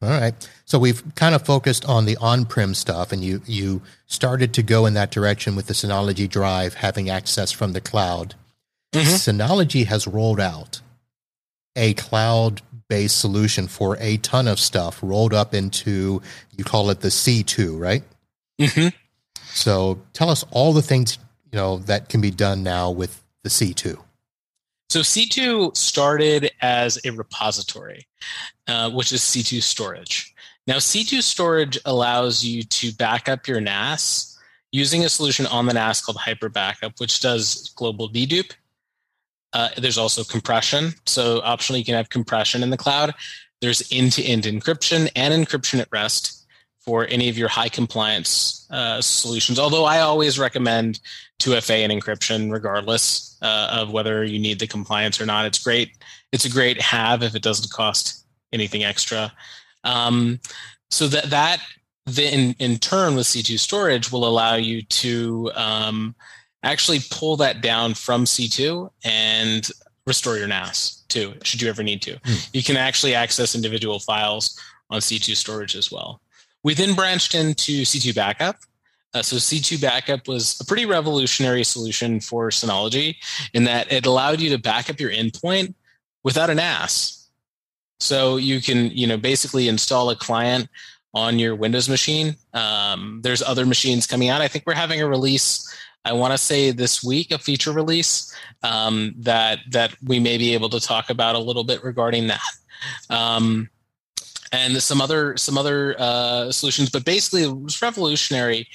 All 0.00 0.10
right. 0.10 0.34
So 0.66 0.78
we've 0.78 1.02
kind 1.16 1.34
of 1.34 1.44
focused 1.44 1.84
on 1.86 2.04
the 2.04 2.16
on-prem 2.18 2.74
stuff, 2.74 3.10
and 3.10 3.24
you 3.24 3.42
you 3.44 3.82
started 4.06 4.54
to 4.54 4.62
go 4.62 4.86
in 4.86 4.94
that 4.94 5.10
direction 5.10 5.56
with 5.56 5.66
the 5.66 5.74
Synology 5.74 6.28
Drive 6.28 6.74
having 6.74 7.10
access 7.10 7.50
from 7.50 7.72
the 7.72 7.80
cloud. 7.80 8.36
Mm-hmm. 8.92 9.08
Synology 9.08 9.86
has 9.86 10.06
rolled 10.06 10.38
out 10.38 10.80
a 11.74 11.94
cloud-based 11.94 13.18
solution 13.18 13.66
for 13.66 13.96
a 13.98 14.18
ton 14.18 14.46
of 14.46 14.60
stuff, 14.60 15.00
rolled 15.02 15.34
up 15.34 15.54
into 15.54 16.22
you 16.56 16.62
call 16.62 16.90
it 16.90 17.00
the 17.00 17.08
C2, 17.08 17.80
right? 17.80 18.04
Mm-hmm. 18.60 18.96
So 19.40 20.00
tell 20.12 20.30
us 20.30 20.44
all 20.50 20.72
the 20.72 20.82
things 20.82 21.18
you 21.52 21.58
know 21.58 21.78
that 21.78 22.08
can 22.08 22.20
be 22.20 22.30
done 22.30 22.62
now 22.62 22.90
with 22.90 23.22
the 23.42 23.48
C2. 23.48 23.98
So 24.90 25.00
C2 25.00 25.76
started 25.76 26.50
as 26.60 26.98
a 27.04 27.10
repository, 27.10 28.06
uh, 28.68 28.90
which 28.90 29.12
is 29.12 29.20
C2 29.20 29.62
storage. 29.62 30.34
Now 30.66 30.76
C2 30.76 31.22
storage 31.22 31.78
allows 31.84 32.44
you 32.44 32.62
to 32.62 32.92
back 32.92 33.28
up 33.28 33.46
your 33.46 33.60
NAS 33.60 34.38
using 34.72 35.04
a 35.04 35.08
solution 35.08 35.46
on 35.46 35.66
the 35.66 35.74
NAS 35.74 36.00
called 36.00 36.18
Hyper 36.18 36.48
Backup, 36.48 36.98
which 36.98 37.20
does 37.20 37.72
global 37.76 38.08
dedupe. 38.08 38.52
Uh, 39.52 39.68
there's 39.78 39.98
also 39.98 40.24
compression. 40.24 40.92
So 41.06 41.40
optionally, 41.42 41.78
you 41.78 41.84
can 41.84 41.94
have 41.94 42.08
compression 42.08 42.62
in 42.62 42.70
the 42.70 42.76
cloud. 42.76 43.14
There's 43.60 43.88
end-to-end 43.92 44.44
encryption 44.44 45.08
and 45.14 45.32
encryption 45.32 45.80
at 45.80 45.88
rest 45.92 46.43
for 46.84 47.06
any 47.08 47.28
of 47.28 47.38
your 47.38 47.48
high 47.48 47.68
compliance 47.68 48.66
uh, 48.70 49.00
solutions. 49.00 49.58
Although 49.58 49.84
I 49.84 50.00
always 50.00 50.38
recommend 50.38 51.00
2FA 51.40 51.88
and 51.88 51.92
encryption, 51.92 52.52
regardless 52.52 53.36
uh, 53.42 53.68
of 53.70 53.92
whether 53.92 54.24
you 54.24 54.38
need 54.38 54.58
the 54.58 54.66
compliance 54.66 55.20
or 55.20 55.26
not. 55.26 55.46
It's 55.46 55.62
great. 55.62 55.92
It's 56.32 56.44
a 56.44 56.50
great 56.50 56.80
have 56.80 57.22
if 57.22 57.34
it 57.34 57.42
doesn't 57.42 57.70
cost 57.70 58.24
anything 58.52 58.84
extra. 58.84 59.32
Um, 59.84 60.40
so 60.90 61.06
that 61.08 61.30
that 61.30 61.60
then 62.06 62.54
in 62.58 62.78
turn 62.78 63.14
with 63.14 63.26
C2 63.26 63.58
storage 63.58 64.10
will 64.10 64.26
allow 64.26 64.56
you 64.56 64.82
to 64.82 65.50
um, 65.54 66.14
actually 66.62 67.00
pull 67.10 67.36
that 67.36 67.60
down 67.60 67.94
from 67.94 68.24
C2 68.24 68.90
and 69.04 69.68
restore 70.06 70.36
your 70.36 70.46
NAS 70.46 71.02
too, 71.08 71.34
should 71.42 71.62
you 71.62 71.68
ever 71.68 71.82
need 71.82 72.02
to. 72.02 72.16
Mm. 72.16 72.54
You 72.54 72.62
can 72.62 72.76
actually 72.76 73.14
access 73.14 73.54
individual 73.54 73.98
files 73.98 74.58
on 74.90 75.00
C2 75.00 75.36
storage 75.36 75.76
as 75.76 75.90
well. 75.90 76.20
We 76.64 76.74
then 76.74 76.94
branched 76.94 77.34
into 77.34 77.82
C2 77.82 78.14
backup. 78.14 78.56
Uh, 79.14 79.22
so 79.22 79.36
C2 79.36 79.80
backup 79.80 80.26
was 80.26 80.60
a 80.60 80.64
pretty 80.64 80.86
revolutionary 80.86 81.62
solution 81.62 82.18
for 82.18 82.48
Synology 82.48 83.16
in 83.52 83.62
that 83.64 83.92
it 83.92 84.06
allowed 84.06 84.40
you 84.40 84.50
to 84.50 84.58
back 84.58 84.90
up 84.90 84.98
your 84.98 85.10
endpoint 85.10 85.74
without 86.24 86.50
an 86.50 86.56
NAS. 86.56 87.28
So 88.00 88.36
you 88.38 88.60
can, 88.60 88.90
you 88.90 89.06
know, 89.06 89.16
basically 89.16 89.68
install 89.68 90.10
a 90.10 90.16
client 90.16 90.68
on 91.14 91.38
your 91.38 91.54
Windows 91.54 91.88
machine. 91.88 92.34
Um, 92.52 93.20
there's 93.22 93.40
other 93.40 93.64
machines 93.64 94.06
coming 94.06 94.30
out. 94.30 94.40
I 94.40 94.48
think 94.48 94.66
we're 94.66 94.74
having 94.74 95.00
a 95.00 95.06
release. 95.06 95.72
I 96.04 96.12
want 96.12 96.32
to 96.32 96.38
say 96.38 96.72
this 96.72 97.04
week 97.04 97.30
a 97.30 97.38
feature 97.38 97.72
release 97.72 98.34
um, 98.62 99.14
that 99.18 99.60
that 99.70 99.94
we 100.02 100.18
may 100.18 100.36
be 100.36 100.54
able 100.54 100.68
to 100.70 100.80
talk 100.80 101.08
about 101.08 101.36
a 101.36 101.38
little 101.38 101.64
bit 101.64 101.84
regarding 101.84 102.26
that, 102.26 102.40
um, 103.10 103.70
and 104.54 104.80
some 104.80 105.00
other 105.00 105.36
some 105.36 105.58
other 105.58 105.96
uh, 105.98 106.52
solutions. 106.52 106.88
But 106.88 107.04
basically, 107.04 107.42
it 107.42 107.56
was 107.56 107.82
revolutionary 107.82 108.68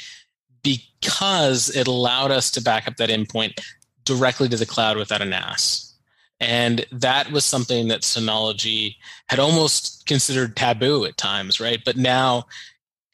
because 0.61 1.73
it 1.73 1.87
allowed 1.87 2.31
us 2.31 2.51
to 2.51 2.61
back 2.61 2.87
up 2.87 2.97
that 2.97 3.09
endpoint 3.09 3.61
directly 4.03 4.49
to 4.49 4.57
the 4.57 4.65
cloud 4.65 4.97
without 4.97 5.21
a 5.21 5.25
NAS. 5.25 5.95
And 6.41 6.85
that 6.91 7.31
was 7.31 7.45
something 7.45 7.89
that 7.89 8.01
Synology 8.01 8.95
had 9.27 9.39
almost 9.39 10.05
considered 10.05 10.55
taboo 10.55 11.05
at 11.05 11.17
times, 11.17 11.59
right? 11.59 11.81
But 11.83 11.97
now 11.97 12.45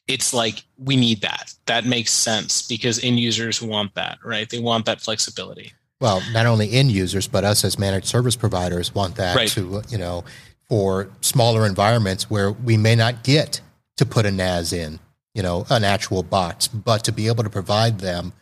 it's 0.08 0.34
like 0.34 0.64
we 0.78 0.96
need 0.96 1.22
that. 1.22 1.54
That 1.66 1.86
makes 1.86 2.12
sense 2.12 2.68
because 2.68 3.04
end 3.04 3.20
users 3.20 3.62
want 3.62 3.94
that, 3.96 4.18
right? 4.24 4.50
They 4.50 4.60
want 4.60 4.86
that 4.86 5.02
flexibility. 5.02 5.74
Well, 6.02 6.22
not 6.34 6.46
only 6.46 6.72
end 6.72 6.92
users, 6.92 7.28
but 7.28 7.44
us 7.44 7.64
as 7.64 7.80
managed 7.80 8.08
service 8.08 8.36
providers 8.36 8.94
want 8.94 9.16
that 9.16 9.36
right. 9.36 9.50
to, 9.50 9.82
you 9.90 9.98
know, 9.98 10.24
for 10.70 11.10
smaller 11.22 11.66
environments 11.66 12.30
where 12.30 12.52
we 12.52 12.78
may 12.78 12.96
not 12.96 13.24
get 13.24 13.62
to 13.98 14.06
put 14.06 14.26
a 14.26 14.32
NAS 14.32 14.74
in, 14.74 15.00
you 15.34 15.44
know, 15.44 15.66
an 15.70 15.84
actual 15.84 16.24
box, 16.24 16.68
but 16.68 17.04
to 17.04 17.12
be 17.12 17.28
able 17.28 17.44
to 17.44 17.50
provide 17.50 18.00
them 18.00 18.34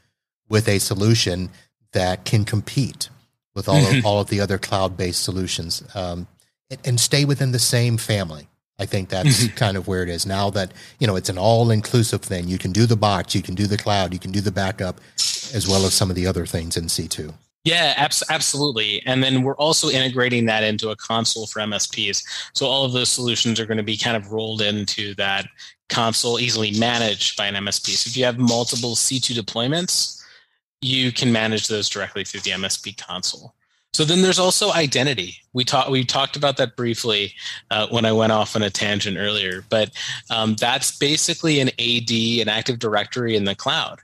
with 0.49 0.67
a 0.67 0.79
solution 0.79 1.49
that 1.91 2.25
can 2.25 2.45
compete 2.45 3.09
with 3.55 3.69
all 3.69 3.85
of, 3.85 4.05
all 4.05 4.19
of 4.19 4.29
the 4.29 4.39
other 4.39 4.57
cloud 4.57 4.97
based 4.97 5.23
solutions, 5.23 5.83
um, 5.95 6.27
and, 6.69 6.79
and, 6.85 6.99
stay 6.99 7.23
within 7.23 7.51
the 7.51 7.59
same 7.59 7.97
family. 7.97 8.47
I 8.79 8.85
think 8.87 9.09
that's 9.09 9.43
mm-hmm. 9.43 9.55
kind 9.55 9.77
of 9.77 9.87
where 9.87 10.01
it 10.01 10.09
is 10.09 10.25
now. 10.25 10.49
That 10.49 10.71
you 10.99 11.05
know, 11.05 11.15
it's 11.15 11.29
an 11.29 11.37
all 11.37 11.69
inclusive 11.69 12.21
thing. 12.21 12.47
You 12.47 12.57
can 12.57 12.71
do 12.71 12.87
the 12.87 12.95
box, 12.95 13.35
you 13.35 13.43
can 13.43 13.53
do 13.53 13.67
the 13.67 13.77
cloud, 13.77 14.11
you 14.13 14.19
can 14.19 14.31
do 14.31 14.41
the 14.41 14.51
backup, 14.51 14.99
as 15.53 15.67
well 15.67 15.85
as 15.85 15.93
some 15.93 16.09
of 16.09 16.15
the 16.15 16.25
other 16.25 16.47
things 16.47 16.75
in 16.75 16.89
C 16.89 17.07
two. 17.07 17.33
Yeah, 17.63 17.93
abs- 17.95 18.23
absolutely. 18.29 19.01
And 19.05 19.23
then 19.23 19.43
we're 19.43 19.55
also 19.55 19.89
integrating 19.89 20.45
that 20.47 20.63
into 20.63 20.89
a 20.89 20.95
console 20.97 21.47
for 21.47 21.61
MSPs. 21.61 22.23
So 22.53 22.65
all 22.65 22.83
of 22.83 22.91
those 22.91 23.09
solutions 23.09 23.59
are 23.59 23.65
going 23.65 23.77
to 23.77 23.83
be 23.83 23.97
kind 23.97 24.17
of 24.17 24.31
rolled 24.33 24.61
into 24.61 25.15
that 25.15 25.47
console, 25.87 26.39
easily 26.39 26.77
managed 26.77 27.37
by 27.37 27.47
an 27.47 27.55
MSP. 27.55 27.91
So 27.91 28.09
if 28.09 28.17
you 28.17 28.25
have 28.25 28.37
multiple 28.37 28.95
C2 28.95 29.37
deployments, 29.37 30.21
you 30.81 31.13
can 31.13 31.31
manage 31.31 31.69
those 31.69 31.87
directly 31.87 32.25
through 32.25 32.41
the 32.41 32.51
MSP 32.51 32.97
console. 32.97 33.55
So 33.93 34.03
then 34.03 34.23
there's 34.23 34.39
also 34.39 34.71
identity. 34.71 35.37
We 35.53 35.63
talked 35.63 35.91
we 35.91 36.03
talked 36.03 36.35
about 36.35 36.57
that 36.57 36.75
briefly 36.75 37.35
uh, 37.69 37.87
when 37.89 38.05
I 38.05 38.11
went 38.11 38.31
off 38.31 38.55
on 38.55 38.63
a 38.63 38.71
tangent 38.71 39.17
earlier, 39.17 39.63
but 39.69 39.91
um, 40.31 40.55
that's 40.55 40.97
basically 40.97 41.59
an 41.59 41.69
AD, 41.79 42.09
an 42.41 42.49
Active 42.49 42.79
Directory 42.79 43.35
in 43.35 43.43
the 43.43 43.53
cloud 43.53 44.01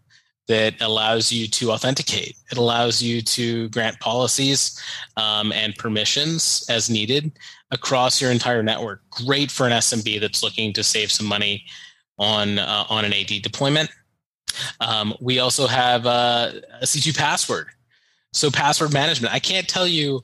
that 0.49 0.81
allows 0.81 1.31
you 1.31 1.47
to 1.47 1.71
authenticate. 1.71 2.35
It 2.51 2.57
allows 2.57 3.03
you 3.03 3.21
to 3.21 3.69
grant 3.69 3.99
policies 3.99 4.81
um, 5.15 5.51
and 5.51 5.75
permissions 5.75 6.65
as 6.69 6.89
needed 6.89 7.31
across 7.69 8.19
your 8.19 8.31
entire 8.31 8.63
network. 8.63 9.07
Great 9.11 9.51
for 9.51 9.67
an 9.67 9.73
SMB 9.73 10.19
that's 10.19 10.41
looking 10.41 10.73
to 10.73 10.83
save 10.83 11.11
some 11.11 11.27
money 11.27 11.65
on 12.17 12.57
uh, 12.57 12.83
on 12.89 13.05
an 13.05 13.13
AD 13.13 13.43
deployment. 13.43 13.91
Um, 14.81 15.13
we 15.21 15.37
also 15.37 15.67
have 15.67 16.07
uh, 16.07 16.51
a 16.81 16.85
C2 16.85 17.15
password. 17.15 17.67
So 18.33 18.49
password 18.49 18.91
management. 18.91 19.33
I 19.33 19.39
can't 19.39 19.67
tell 19.67 19.87
you, 19.87 20.23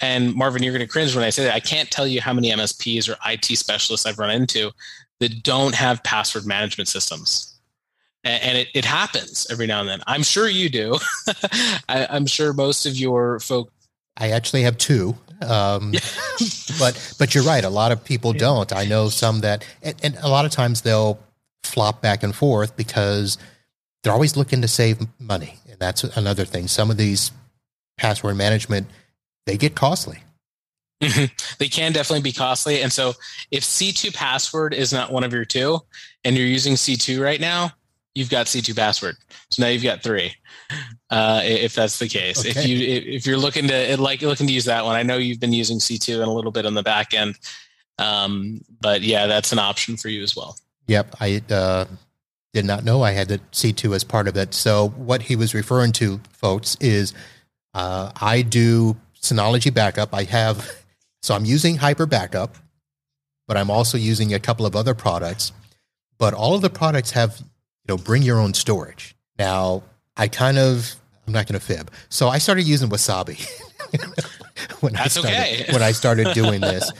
and 0.00 0.32
Marvin, 0.32 0.62
you're 0.62 0.72
going 0.72 0.86
to 0.86 0.90
cringe 0.90 1.14
when 1.14 1.24
I 1.24 1.30
say 1.30 1.42
that. 1.42 1.54
I 1.54 1.60
can't 1.60 1.90
tell 1.90 2.06
you 2.06 2.20
how 2.20 2.32
many 2.32 2.52
MSPs 2.52 3.08
or 3.08 3.16
IT 3.26 3.44
specialists 3.44 4.06
I've 4.06 4.18
run 4.18 4.30
into 4.30 4.70
that 5.18 5.42
don't 5.42 5.74
have 5.74 6.04
password 6.04 6.46
management 6.46 6.88
systems. 6.88 7.55
And 8.26 8.58
it, 8.58 8.68
it 8.74 8.84
happens 8.84 9.46
every 9.50 9.66
now 9.66 9.80
and 9.80 9.88
then. 9.88 10.02
I'm 10.06 10.22
sure 10.22 10.48
you 10.48 10.68
do. 10.68 10.98
I, 11.88 12.06
am 12.10 12.26
sure 12.26 12.52
most 12.52 12.86
of 12.86 12.96
your 12.96 13.40
folk. 13.40 13.70
I 14.16 14.30
actually 14.30 14.62
have 14.62 14.78
two. 14.78 15.16
Um, 15.42 15.92
but 16.78 17.14
but 17.18 17.34
you're 17.34 17.44
right. 17.44 17.62
A 17.62 17.70
lot 17.70 17.92
of 17.92 18.04
people 18.04 18.32
don't. 18.32 18.72
I 18.72 18.84
know 18.84 19.08
some 19.08 19.40
that, 19.40 19.66
and, 19.82 19.94
and 20.02 20.16
a 20.22 20.28
lot 20.28 20.44
of 20.44 20.50
times 20.50 20.80
they'll 20.80 21.18
flop 21.62 22.00
back 22.00 22.22
and 22.22 22.34
forth 22.34 22.76
because 22.76 23.38
they're 24.02 24.12
always 24.12 24.36
looking 24.36 24.62
to 24.62 24.68
save 24.68 25.06
money. 25.18 25.56
And 25.68 25.78
that's 25.78 26.04
another 26.04 26.44
thing. 26.44 26.68
Some 26.68 26.90
of 26.90 26.96
these 26.96 27.32
password 27.98 28.36
management, 28.36 28.86
they 29.46 29.56
get 29.56 29.74
costly. 29.74 30.18
Mm-hmm. 31.02 31.26
They 31.58 31.68
can 31.68 31.92
definitely 31.92 32.22
be 32.22 32.32
costly. 32.32 32.82
And 32.82 32.92
so 32.92 33.14
if 33.50 33.62
C2 33.62 34.14
password 34.14 34.72
is 34.72 34.92
not 34.92 35.12
one 35.12 35.24
of 35.24 35.32
your 35.32 35.44
two 35.44 35.80
and 36.24 36.36
you're 36.36 36.46
using 36.46 36.74
C2 36.74 37.22
right 37.22 37.40
now, 37.40 37.72
you've 38.16 38.30
got 38.30 38.46
C2 38.46 38.74
password. 38.74 39.16
So 39.50 39.62
now 39.62 39.68
you've 39.68 39.82
got 39.82 40.02
three. 40.02 40.34
Uh, 41.10 41.40
if 41.44 41.74
that's 41.74 41.98
the 42.00 42.08
case, 42.08 42.40
okay. 42.40 42.50
if 42.50 42.66
you 42.66 42.78
if 43.14 43.26
you're 43.26 43.36
looking 43.36 43.68
to 43.68 44.00
like 44.00 44.22
looking 44.22 44.48
to 44.48 44.52
use 44.52 44.64
that 44.64 44.84
one, 44.84 44.96
I 44.96 45.04
know 45.04 45.16
you've 45.16 45.38
been 45.38 45.52
using 45.52 45.78
C2 45.78 46.14
and 46.14 46.24
a 46.24 46.30
little 46.30 46.50
bit 46.50 46.66
on 46.66 46.74
the 46.74 46.82
back 46.82 47.14
end, 47.14 47.38
um, 47.98 48.62
but 48.80 49.02
yeah, 49.02 49.26
that's 49.26 49.52
an 49.52 49.60
option 49.60 49.96
for 49.96 50.08
you 50.08 50.22
as 50.24 50.34
well. 50.34 50.56
Yep, 50.88 51.16
I 51.20 51.42
uh, 51.50 51.84
did 52.52 52.64
not 52.64 52.84
know 52.84 53.02
I 53.02 53.12
had 53.12 53.28
the 53.28 53.38
C2 53.52 53.94
as 53.94 54.02
part 54.02 54.26
of 54.26 54.36
it. 54.36 54.54
So 54.54 54.88
what 54.88 55.22
he 55.22 55.36
was 55.36 55.54
referring 55.54 55.92
to, 55.92 56.20
folks, 56.32 56.76
is 56.80 57.12
uh, 57.74 58.10
I 58.20 58.42
do 58.42 58.96
Synology 59.20 59.72
backup. 59.72 60.14
I 60.14 60.24
have, 60.24 60.82
so 61.22 61.34
I'm 61.34 61.44
using 61.44 61.76
Hyper 61.76 62.06
Backup, 62.06 62.56
but 63.46 63.56
I'm 63.56 63.70
also 63.70 63.98
using 63.98 64.32
a 64.32 64.40
couple 64.40 64.66
of 64.66 64.74
other 64.74 64.94
products. 64.94 65.52
But 66.18 66.34
all 66.34 66.54
of 66.54 66.62
the 66.62 66.70
products 66.70 67.10
have, 67.10 67.42
you 67.86 67.94
know, 67.94 68.02
bring 68.02 68.22
your 68.22 68.38
own 68.38 68.54
storage. 68.54 69.14
Now, 69.38 69.82
I 70.16 70.28
kind 70.28 70.58
of, 70.58 70.94
I'm 71.26 71.32
not 71.32 71.46
going 71.46 71.58
to 71.58 71.64
fib. 71.64 71.90
So 72.08 72.28
I 72.28 72.38
started 72.38 72.66
using 72.66 72.88
Wasabi. 72.88 73.38
when 74.80 74.94
That's 74.94 75.16
I 75.16 75.20
started, 75.20 75.30
okay. 75.30 75.72
when 75.72 75.82
I 75.82 75.92
started 75.92 76.32
doing 76.34 76.60
this. 76.60 76.90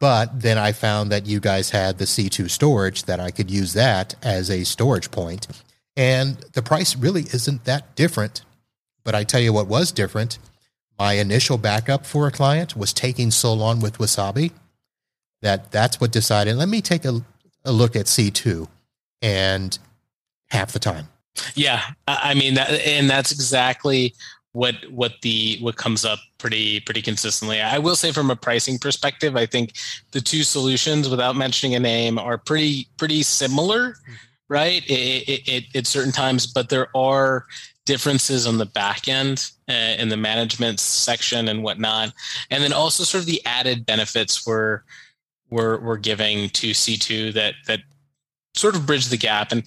But 0.00 0.40
then 0.40 0.58
I 0.58 0.72
found 0.72 1.10
that 1.10 1.26
you 1.26 1.40
guys 1.40 1.70
had 1.70 1.98
the 1.98 2.04
C2 2.04 2.50
storage 2.50 3.04
that 3.04 3.18
I 3.18 3.30
could 3.30 3.50
use 3.50 3.72
that 3.72 4.14
as 4.22 4.48
a 4.48 4.64
storage 4.64 5.10
point. 5.10 5.48
And 5.96 6.36
the 6.52 6.62
price 6.62 6.94
really 6.94 7.22
isn't 7.22 7.64
that 7.64 7.96
different. 7.96 8.42
But 9.02 9.16
I 9.16 9.24
tell 9.24 9.40
you 9.40 9.52
what 9.52 9.66
was 9.66 9.90
different. 9.90 10.38
My 10.98 11.14
initial 11.14 11.58
backup 11.58 12.06
for 12.06 12.28
a 12.28 12.30
client 12.30 12.76
was 12.76 12.92
taking 12.92 13.30
so 13.30 13.52
long 13.52 13.80
with 13.80 13.98
Wasabi 13.98 14.52
that 15.42 15.70
that's 15.70 16.00
what 16.00 16.10
decided 16.10 16.56
let 16.56 16.68
me 16.68 16.80
take 16.80 17.04
a, 17.04 17.22
a 17.64 17.72
look 17.72 17.94
at 17.94 18.06
C2 18.06 18.66
and 19.22 19.78
half 20.50 20.72
the 20.72 20.78
time. 20.78 21.08
Yeah, 21.54 21.82
I 22.06 22.34
mean 22.34 22.54
that, 22.54 22.70
and 22.70 23.08
that's 23.08 23.32
exactly 23.32 24.14
what 24.52 24.74
what 24.90 25.12
the 25.22 25.58
what 25.60 25.76
comes 25.76 26.04
up 26.04 26.18
pretty 26.38 26.80
pretty 26.80 27.02
consistently. 27.02 27.60
I 27.60 27.78
will 27.78 27.96
say 27.96 28.12
from 28.12 28.30
a 28.30 28.36
pricing 28.36 28.78
perspective, 28.78 29.36
I 29.36 29.46
think 29.46 29.74
the 30.12 30.20
two 30.20 30.42
solutions, 30.42 31.08
without 31.08 31.36
mentioning 31.36 31.74
a 31.74 31.80
name, 31.80 32.18
are 32.18 32.38
pretty 32.38 32.88
pretty 32.96 33.22
similar, 33.22 33.90
mm-hmm. 33.90 34.14
right? 34.48 34.84
It, 34.88 35.28
it, 35.28 35.48
it, 35.48 35.76
at 35.76 35.86
certain 35.86 36.12
times, 36.12 36.46
but 36.46 36.70
there 36.70 36.88
are 36.96 37.46
differences 37.84 38.46
on 38.46 38.58
the 38.58 38.66
back 38.66 39.08
end 39.08 39.50
uh, 39.68 39.94
in 39.98 40.08
the 40.08 40.16
management 40.16 40.80
section 40.80 41.48
and 41.48 41.62
whatnot, 41.62 42.12
and 42.50 42.62
then 42.62 42.72
also 42.72 43.04
sort 43.04 43.22
of 43.22 43.26
the 43.26 43.44
added 43.46 43.86
benefits 43.86 44.46
we're 44.46 44.82
we're 45.50 45.78
we're 45.80 45.96
giving 45.98 46.48
to 46.50 46.70
C2 46.70 47.32
that 47.34 47.54
that 47.66 47.80
sort 48.58 48.76
of 48.76 48.86
bridge 48.86 49.06
the 49.06 49.16
gap. 49.16 49.52
And 49.52 49.62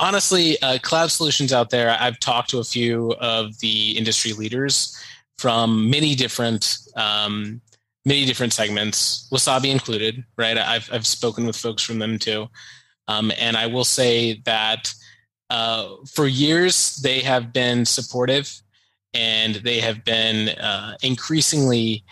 honestly, 0.00 0.60
uh, 0.62 0.78
cloud 0.82 1.10
solutions 1.10 1.52
out 1.52 1.70
there, 1.70 1.96
I've 1.98 2.18
talked 2.18 2.50
to 2.50 2.58
a 2.58 2.64
few 2.64 3.12
of 3.20 3.58
the 3.60 3.96
industry 3.96 4.32
leaders 4.32 4.96
from 5.38 5.90
many 5.90 6.14
different 6.14 6.78
um, 6.96 7.60
many 8.04 8.24
different 8.24 8.52
segments, 8.52 9.28
Wasabi 9.32 9.70
included. 9.70 10.24
Right, 10.36 10.58
I've 10.58 10.88
I've 10.92 11.06
spoken 11.06 11.46
with 11.46 11.56
folks 11.56 11.82
from 11.82 11.98
them 11.98 12.18
too, 12.18 12.48
um, 13.08 13.32
and 13.38 13.56
I 13.56 13.66
will 13.66 13.84
say 13.84 14.40
that 14.44 14.92
uh, 15.50 15.88
for 16.12 16.26
years 16.26 16.96
they 16.96 17.20
have 17.20 17.52
been 17.52 17.84
supportive, 17.84 18.50
and 19.14 19.56
they 19.56 19.80
have 19.80 20.04
been 20.04 20.50
uh, 20.50 20.96
increasingly 21.02 22.04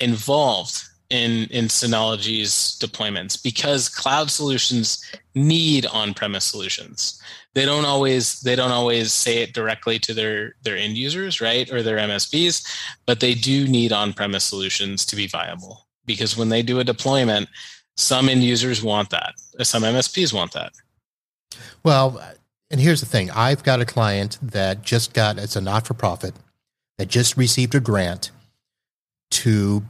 involved 0.00 0.82
in 1.10 1.46
in 1.50 1.66
Synology's 1.66 2.78
deployments 2.80 3.40
because 3.40 3.88
cloud 3.88 4.30
solutions 4.30 5.04
need 5.34 5.86
on-premise 5.86 6.44
solutions. 6.44 7.20
They 7.54 7.64
don't 7.64 7.84
always 7.84 8.40
they 8.40 8.56
don't 8.56 8.70
always 8.70 9.12
say 9.12 9.38
it 9.38 9.52
directly 9.52 9.98
to 10.00 10.14
their 10.14 10.54
their 10.62 10.76
end 10.76 10.96
users, 10.96 11.40
right, 11.40 11.70
or 11.70 11.82
their 11.82 11.98
MSPs, 11.98 12.66
but 13.06 13.20
they 13.20 13.34
do 13.34 13.68
need 13.68 13.92
on-premise 13.92 14.44
solutions 14.44 15.04
to 15.06 15.16
be 15.16 15.26
viable 15.26 15.86
because 16.06 16.36
when 16.36 16.48
they 16.48 16.62
do 16.62 16.80
a 16.80 16.84
deployment, 16.84 17.48
some 17.96 18.28
end 18.28 18.42
users 18.42 18.82
want 18.82 19.10
that, 19.10 19.34
some 19.62 19.82
MSPs 19.82 20.32
want 20.32 20.52
that. 20.52 20.72
Well, 21.82 22.20
and 22.70 22.80
here's 22.80 23.00
the 23.00 23.06
thing: 23.06 23.30
I've 23.30 23.62
got 23.62 23.80
a 23.80 23.86
client 23.86 24.38
that 24.42 24.82
just 24.82 25.12
got 25.14 25.38
it's 25.38 25.56
a 25.56 25.60
not-for-profit 25.60 26.34
that 26.98 27.08
just 27.08 27.36
received 27.36 27.74
a 27.74 27.80
grant 27.80 28.30
to 29.30 29.82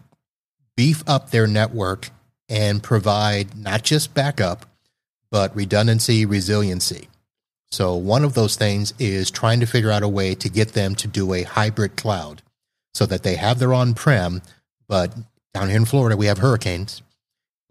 beef 0.76 1.02
up 1.06 1.30
their 1.30 1.46
network 1.46 2.10
and 2.48 2.82
provide 2.82 3.56
not 3.56 3.82
just 3.82 4.14
backup, 4.14 4.66
but 5.30 5.54
redundancy, 5.56 6.26
resiliency. 6.26 7.08
So, 7.70 7.96
one 7.96 8.22
of 8.22 8.34
those 8.34 8.56
things 8.56 8.94
is 8.98 9.30
trying 9.30 9.60
to 9.60 9.66
figure 9.66 9.90
out 9.90 10.02
a 10.02 10.08
way 10.08 10.34
to 10.36 10.48
get 10.48 10.74
them 10.74 10.94
to 10.96 11.08
do 11.08 11.32
a 11.32 11.42
hybrid 11.42 11.96
cloud 11.96 12.42
so 12.92 13.04
that 13.06 13.24
they 13.24 13.34
have 13.34 13.58
their 13.58 13.74
on 13.74 13.94
prem, 13.94 14.42
but 14.86 15.12
down 15.52 15.68
here 15.68 15.76
in 15.76 15.84
Florida, 15.84 16.16
we 16.16 16.26
have 16.26 16.38
hurricanes, 16.38 17.02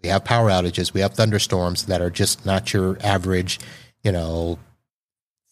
we 0.01 0.09
have 0.09 0.25
power 0.25 0.49
outages, 0.49 0.93
we 0.93 0.99
have 0.99 1.13
thunderstorms 1.13 1.85
that 1.85 2.01
are 2.01 2.09
just 2.09 2.45
not 2.45 2.73
your 2.73 2.97
average, 3.01 3.59
you 4.03 4.11
know, 4.11 4.59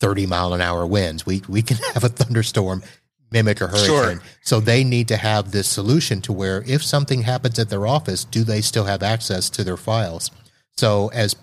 30 0.02 0.26
mile 0.26 0.54
an 0.54 0.60
hour 0.60 0.86
winds. 0.86 1.26
We, 1.26 1.44
we 1.48 1.62
can 1.62 1.78
have 1.94 2.04
a 2.04 2.10
thunderstorm 2.10 2.84
mimic 3.32 3.62
a 3.62 3.68
hurricane. 3.68 3.86
Sure. 3.86 4.22
So 4.42 4.60
they 4.60 4.84
need 4.84 5.08
to 5.08 5.18
have 5.18 5.52
this 5.52 5.68
solution 5.68 6.22
to 6.22 6.34
where 6.34 6.64
if 6.68 6.84
something 6.84 7.22
happens 7.24 7.58
at 7.58 7.70
their 7.70 7.88
office, 7.88 8.24
do 8.24 8.44
they 8.44 8.62
still 8.62 8.86
have 8.86 9.02
access 9.02 9.50
to 9.52 9.64
their 9.64 9.78
files? 9.78 10.30
So 10.78 11.10
as 11.14 11.36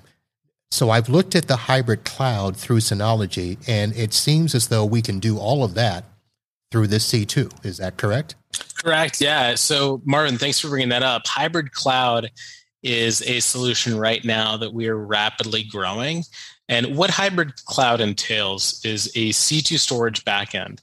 so 0.70 0.90
I've 0.90 1.08
looked 1.08 1.34
at 1.34 1.48
the 1.48 1.56
hybrid 1.56 2.04
cloud 2.04 2.54
through 2.54 2.80
Synology, 2.80 3.56
and 3.66 3.96
it 3.96 4.12
seems 4.12 4.54
as 4.54 4.68
though 4.68 4.84
we 4.84 5.00
can 5.00 5.18
do 5.18 5.38
all 5.38 5.64
of 5.64 5.74
that 5.74 6.04
through 6.70 6.88
this 6.88 7.10
C2. 7.10 7.64
Is 7.64 7.78
that 7.78 7.96
correct? 7.96 8.34
Correct. 8.82 9.20
Yeah. 9.20 9.54
So 9.54 10.02
Marvin, 10.04 10.36
thanks 10.36 10.60
for 10.60 10.68
bringing 10.68 10.90
that 10.90 11.02
up. 11.02 11.26
Hybrid 11.26 11.72
cloud 11.72 12.30
is 12.82 13.22
a 13.22 13.40
solution 13.40 13.98
right 13.98 14.24
now 14.24 14.56
that 14.58 14.72
we 14.72 14.88
are 14.88 14.96
rapidly 14.96 15.64
growing. 15.64 16.22
And 16.68 16.96
what 16.96 17.10
hybrid 17.10 17.56
cloud 17.64 18.00
entails 18.00 18.80
is 18.84 19.06
a 19.16 19.30
C2 19.30 19.78
storage 19.78 20.24
backend 20.24 20.80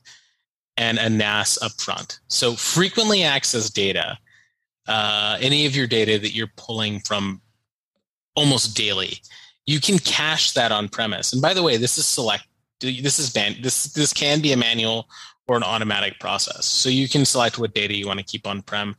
and 0.78 0.98
a 0.98 1.10
NAS 1.10 1.58
upfront. 1.62 2.20
So 2.28 2.54
frequently 2.54 3.20
accessed 3.20 3.74
data, 3.74 4.18
uh, 4.88 5.38
any 5.40 5.66
of 5.66 5.76
your 5.76 5.88
data 5.88 6.20
that 6.20 6.36
you're 6.36 6.52
pulling 6.58 7.00
from 7.00 7.42
almost 8.36 8.76
daily, 8.76 9.20
you 9.66 9.80
can 9.80 10.00
cache 10.00 10.52
that 10.52 10.72
on 10.72 10.90
premise. 10.90 11.34
And 11.34 11.42
by 11.42 11.54
the 11.54 11.64
way, 11.64 11.78
this 11.78 11.98
is 11.98 12.06
select. 12.06 12.44
This 12.82 13.20
is 13.20 13.30
ban- 13.30 13.62
this 13.62 13.86
this 13.94 14.14
can 14.14 14.42
be 14.42 14.52
a 14.52 14.58
manual 14.58 15.08
or 15.48 15.56
an 15.56 15.64
automatic 15.64 16.20
process. 16.20 16.66
So 16.66 16.90
you 16.90 17.08
can 17.08 17.26
select 17.26 17.58
what 17.58 17.74
data 17.74 17.96
you 17.96 18.08
want 18.08 18.20
to 18.20 18.26
keep 18.26 18.46
on 18.46 18.62
prem, 18.62 18.96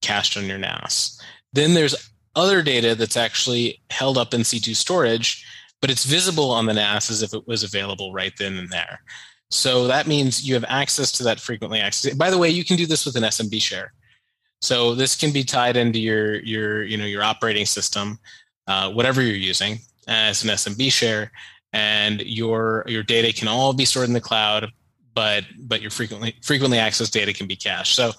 cached 0.00 0.36
on 0.36 0.46
your 0.46 0.58
NAS. 0.58 1.20
Then 1.52 1.74
there's 1.74 2.10
other 2.34 2.62
data 2.62 2.94
that's 2.94 3.16
actually 3.16 3.80
held 3.90 4.16
up 4.16 4.32
in 4.32 4.42
C2 4.42 4.74
storage, 4.76 5.44
but 5.80 5.90
it's 5.90 6.04
visible 6.04 6.50
on 6.50 6.66
the 6.66 6.74
NAS 6.74 7.10
as 7.10 7.22
if 7.22 7.34
it 7.34 7.46
was 7.46 7.62
available 7.62 8.12
right 8.12 8.32
then 8.38 8.56
and 8.56 8.70
there. 8.70 9.00
So 9.50 9.86
that 9.86 10.06
means 10.06 10.46
you 10.46 10.54
have 10.54 10.64
access 10.68 11.10
to 11.12 11.24
that 11.24 11.40
frequently 11.40 11.78
accessed. 11.78 12.18
By 12.18 12.30
the 12.30 12.38
way, 12.38 12.50
you 12.50 12.64
can 12.64 12.76
do 12.76 12.86
this 12.86 13.06
with 13.06 13.16
an 13.16 13.22
SMB 13.22 13.60
share. 13.60 13.92
So 14.60 14.94
this 14.94 15.16
can 15.16 15.32
be 15.32 15.44
tied 15.44 15.76
into 15.76 15.98
your 15.98 16.36
your 16.40 16.82
you 16.82 16.96
know 16.96 17.06
your 17.06 17.22
operating 17.22 17.66
system, 17.66 18.18
uh, 18.66 18.90
whatever 18.90 19.22
you're 19.22 19.36
using 19.36 19.78
as 20.06 20.42
an 20.42 20.50
SMB 20.50 20.90
share, 20.92 21.30
and 21.72 22.20
your 22.22 22.84
your 22.86 23.02
data 23.02 23.32
can 23.32 23.48
all 23.48 23.72
be 23.72 23.84
stored 23.84 24.08
in 24.08 24.14
the 24.14 24.20
cloud. 24.20 24.70
But 25.14 25.44
but 25.60 25.80
your 25.80 25.90
frequently 25.90 26.34
frequently 26.42 26.78
accessed 26.78 27.12
data 27.12 27.32
can 27.32 27.46
be 27.46 27.56
cached. 27.56 27.94
So 27.94 28.12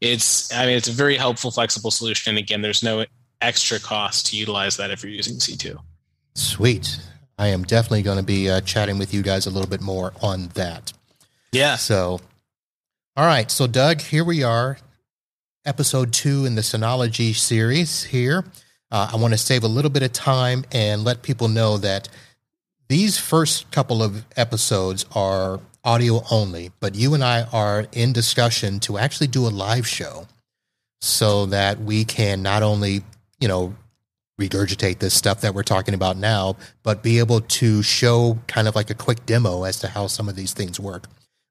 it's 0.00 0.52
I 0.52 0.66
mean 0.66 0.76
it's 0.76 0.88
a 0.88 0.92
very 0.92 1.16
helpful 1.16 1.50
flexible 1.50 1.90
solution. 1.90 2.30
And 2.30 2.38
again, 2.38 2.62
there's 2.62 2.82
no 2.82 3.04
extra 3.40 3.78
cost 3.78 4.26
to 4.26 4.36
utilize 4.36 4.76
that 4.78 4.90
if 4.90 5.02
you're 5.02 5.12
using 5.12 5.36
C2. 5.36 5.76
Sweet. 6.34 6.98
I 7.38 7.48
am 7.48 7.64
definitely 7.64 8.02
going 8.02 8.18
to 8.18 8.24
be 8.24 8.50
uh, 8.50 8.60
chatting 8.60 8.98
with 8.98 9.12
you 9.12 9.22
guys 9.22 9.46
a 9.46 9.50
little 9.50 9.68
bit 9.68 9.80
more 9.80 10.12
on 10.22 10.48
that. 10.54 10.92
Yeah. 11.52 11.76
So, 11.76 12.20
all 13.16 13.26
right. 13.26 13.50
So, 13.50 13.66
Doug, 13.66 14.00
here 14.00 14.24
we 14.24 14.42
are, 14.42 14.78
episode 15.64 16.12
two 16.12 16.44
in 16.44 16.54
the 16.54 16.62
Synology 16.62 17.34
series 17.34 18.04
here. 18.04 18.44
Uh, 18.90 19.10
I 19.12 19.16
want 19.16 19.32
to 19.32 19.38
save 19.38 19.64
a 19.64 19.68
little 19.68 19.90
bit 19.90 20.02
of 20.02 20.12
time 20.12 20.64
and 20.72 21.04
let 21.04 21.22
people 21.22 21.48
know 21.48 21.78
that 21.78 22.08
these 22.88 23.18
first 23.18 23.70
couple 23.70 24.02
of 24.02 24.24
episodes 24.36 25.06
are 25.14 25.60
audio 25.84 26.22
only, 26.30 26.70
but 26.78 26.94
you 26.94 27.14
and 27.14 27.24
I 27.24 27.44
are 27.52 27.86
in 27.92 28.12
discussion 28.12 28.80
to 28.80 28.98
actually 28.98 29.28
do 29.28 29.46
a 29.46 29.48
live 29.48 29.86
show 29.86 30.26
so 31.00 31.46
that 31.46 31.80
we 31.80 32.04
can 32.04 32.42
not 32.42 32.62
only, 32.62 33.02
you 33.40 33.48
know, 33.48 33.74
regurgitate 34.48 34.98
this 34.98 35.14
stuff 35.14 35.40
that 35.42 35.54
we're 35.54 35.62
talking 35.62 35.94
about 35.94 36.16
now, 36.16 36.56
but 36.82 37.02
be 37.02 37.18
able 37.18 37.40
to 37.40 37.82
show 37.82 38.38
kind 38.46 38.68
of 38.68 38.74
like 38.74 38.90
a 38.90 38.94
quick 38.94 39.24
demo 39.26 39.64
as 39.64 39.78
to 39.80 39.88
how 39.88 40.06
some 40.06 40.28
of 40.28 40.36
these 40.36 40.52
things 40.52 40.80
work. 40.80 41.06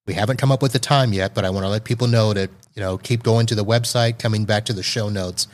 We 0.08 0.14
haven't 0.14 0.38
come 0.38 0.52
up 0.52 0.62
with 0.62 0.74
the 0.74 0.80
time 0.80 1.14
yet, 1.14 1.34
but 1.34 1.46
I 1.46 1.50
want 1.50 1.64
to 1.66 1.70
let 1.70 1.84
people 1.84 2.08
know 2.08 2.34
that, 2.34 2.50
you 2.76 2.82
know, 2.82 2.98
keep 2.98 3.24
going 3.24 3.46
to 3.48 3.56
the 3.56 3.64
website, 3.64 4.20
coming 4.20 4.46
back 4.46 4.66
to 4.66 4.74
the 4.74 4.84
show 4.84 5.10
notes, 5.10 5.48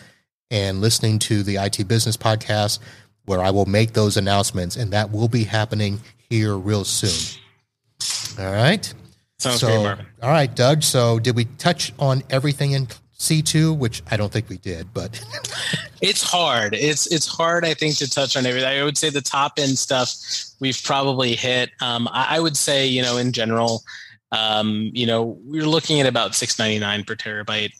and 0.49 0.81
listening 0.81 1.19
to 1.19 1.43
the 1.43 1.57
IT 1.57 1.87
Business 1.87 2.15
Podcast, 2.15 2.79
where 3.25 3.41
I 3.41 3.51
will 3.51 3.65
make 3.65 3.93
those 3.93 4.15
announcements, 4.15 4.77
and 4.77 4.91
that 4.93 5.11
will 5.11 5.27
be 5.27 5.43
happening 5.43 5.99
here 6.29 6.55
real 6.55 6.85
soon. 6.85 7.41
All 8.39 8.51
right. 8.51 8.93
Sounds 9.39 9.59
so, 9.59 9.67
great, 9.67 9.83
Marvin. 9.83 10.05
All 10.23 10.31
right, 10.31 10.53
Doug. 10.53 10.81
So, 10.81 11.19
did 11.19 11.35
we 11.35 11.45
touch 11.45 11.93
on 11.99 12.23
everything 12.29 12.71
in 12.71 12.87
C2, 13.19 13.75
which 13.77 14.03
I 14.11 14.17
don't 14.17 14.31
think 14.31 14.47
we 14.47 14.57
did, 14.57 14.93
but 14.93 15.19
it's 16.01 16.21
hard. 16.21 16.75
It's 16.75 17.07
it's 17.07 17.25
hard, 17.25 17.65
I 17.65 17.73
think, 17.73 17.97
to 17.97 18.09
touch 18.09 18.37
on 18.37 18.45
everything. 18.45 18.69
I 18.69 18.83
would 18.83 18.97
say 18.97 19.09
the 19.09 19.21
top 19.21 19.53
end 19.57 19.79
stuff 19.79 20.13
we've 20.59 20.81
probably 20.83 21.35
hit. 21.35 21.71
Um, 21.81 22.07
I, 22.11 22.37
I, 22.37 22.39
would 22.39 22.55
say, 22.55 22.85
you 22.85 23.01
know, 23.01 23.17
in 23.17 23.31
general, 23.31 23.83
um, 24.31 24.91
you 24.93 25.07
know, 25.07 25.39
we're 25.43 25.65
looking 25.65 25.99
at 25.99 26.05
about 26.05 26.35
six 26.35 26.59
ninety 26.59 26.77
nine 26.77 27.03
per 27.03 27.15
terabyte 27.15 27.73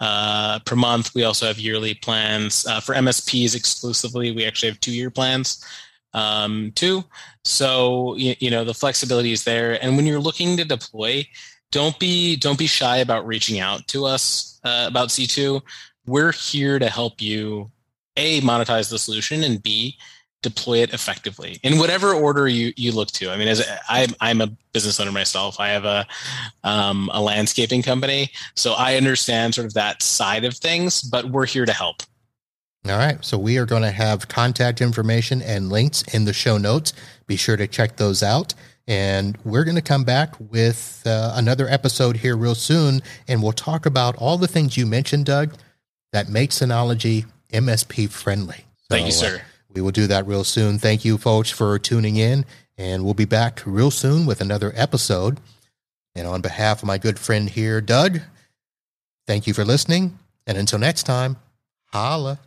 uh, 0.00 0.60
per 0.60 0.74
month. 0.74 1.14
We 1.14 1.24
also 1.24 1.46
have 1.46 1.58
yearly 1.58 1.94
plans 1.94 2.66
uh, 2.66 2.80
for 2.80 2.94
MSPs 2.94 3.54
exclusively. 3.54 4.30
We 4.30 4.46
actually 4.46 4.70
have 4.70 4.80
two 4.80 4.94
year 4.94 5.10
plans 5.10 5.62
um, 6.14 6.72
too. 6.74 7.04
So 7.44 8.14
you, 8.16 8.34
you 8.38 8.50
know 8.50 8.64
the 8.64 8.74
flexibility 8.74 9.32
is 9.32 9.44
there, 9.44 9.82
and 9.82 9.96
when 9.96 10.06
you're 10.06 10.20
looking 10.20 10.56
to 10.56 10.64
deploy, 10.64 11.26
don't 11.70 11.98
be 11.98 12.36
don't 12.36 12.58
be 12.58 12.66
shy 12.66 12.98
about 12.98 13.26
reaching 13.26 13.60
out 13.60 13.86
to 13.88 14.04
us 14.04 14.60
uh, 14.64 14.84
about 14.86 15.08
C2. 15.08 15.62
We're 16.06 16.32
here 16.32 16.78
to 16.78 16.88
help 16.88 17.20
you 17.20 17.70
a 18.16 18.40
monetize 18.40 18.90
the 18.90 18.98
solution 18.98 19.44
and 19.44 19.62
b 19.62 19.96
deploy 20.40 20.78
it 20.78 20.94
effectively 20.94 21.58
in 21.64 21.78
whatever 21.78 22.14
order 22.14 22.46
you 22.48 22.72
you 22.76 22.92
look 22.92 23.08
to. 23.12 23.30
I 23.30 23.36
mean, 23.36 23.48
as 23.48 23.66
I'm 23.88 24.10
I'm 24.20 24.40
a 24.40 24.48
business 24.72 25.00
owner 25.00 25.12
myself, 25.12 25.58
I 25.60 25.68
have 25.68 25.84
a 25.84 26.06
um, 26.64 27.10
a 27.12 27.20
landscaping 27.20 27.82
company, 27.82 28.30
so 28.54 28.74
I 28.74 28.96
understand 28.96 29.54
sort 29.54 29.66
of 29.66 29.74
that 29.74 30.02
side 30.02 30.44
of 30.44 30.54
things. 30.54 31.02
But 31.02 31.26
we're 31.30 31.46
here 31.46 31.66
to 31.66 31.72
help. 31.72 32.02
All 32.86 32.96
right. 32.96 33.22
So 33.24 33.36
we 33.36 33.58
are 33.58 33.66
going 33.66 33.82
to 33.82 33.90
have 33.90 34.28
contact 34.28 34.80
information 34.80 35.42
and 35.42 35.68
links 35.68 36.02
in 36.14 36.24
the 36.24 36.32
show 36.32 36.56
notes. 36.56 36.92
Be 37.26 37.36
sure 37.36 37.56
to 37.56 37.66
check 37.66 37.96
those 37.96 38.22
out. 38.22 38.54
And 38.88 39.36
we're 39.44 39.64
going 39.64 39.76
to 39.76 39.82
come 39.82 40.02
back 40.02 40.34
with 40.40 41.02
uh, 41.04 41.34
another 41.36 41.68
episode 41.68 42.16
here 42.16 42.34
real 42.34 42.54
soon. 42.54 43.02
And 43.28 43.42
we'll 43.42 43.52
talk 43.52 43.84
about 43.84 44.16
all 44.16 44.38
the 44.38 44.48
things 44.48 44.78
you 44.78 44.86
mentioned, 44.86 45.26
Doug, 45.26 45.54
that 46.12 46.30
make 46.30 46.50
Synology 46.50 47.26
MSP 47.52 48.08
friendly. 48.08 48.64
So, 48.76 48.86
Thank 48.88 49.06
you, 49.06 49.12
sir. 49.12 49.36
Uh, 49.36 49.40
we 49.74 49.82
will 49.82 49.90
do 49.90 50.06
that 50.06 50.26
real 50.26 50.42
soon. 50.42 50.78
Thank 50.78 51.04
you, 51.04 51.18
folks, 51.18 51.50
for 51.50 51.78
tuning 51.78 52.16
in. 52.16 52.46
And 52.78 53.04
we'll 53.04 53.12
be 53.12 53.26
back 53.26 53.62
real 53.66 53.90
soon 53.90 54.24
with 54.24 54.40
another 54.40 54.72
episode. 54.74 55.38
And 56.14 56.26
on 56.26 56.40
behalf 56.40 56.82
of 56.82 56.86
my 56.86 56.96
good 56.96 57.18
friend 57.18 57.50
here, 57.50 57.82
Doug, 57.82 58.20
thank 59.26 59.46
you 59.46 59.52
for 59.52 59.66
listening. 59.66 60.18
And 60.46 60.56
until 60.56 60.78
next 60.78 61.02
time, 61.02 61.36
holla. 61.92 62.40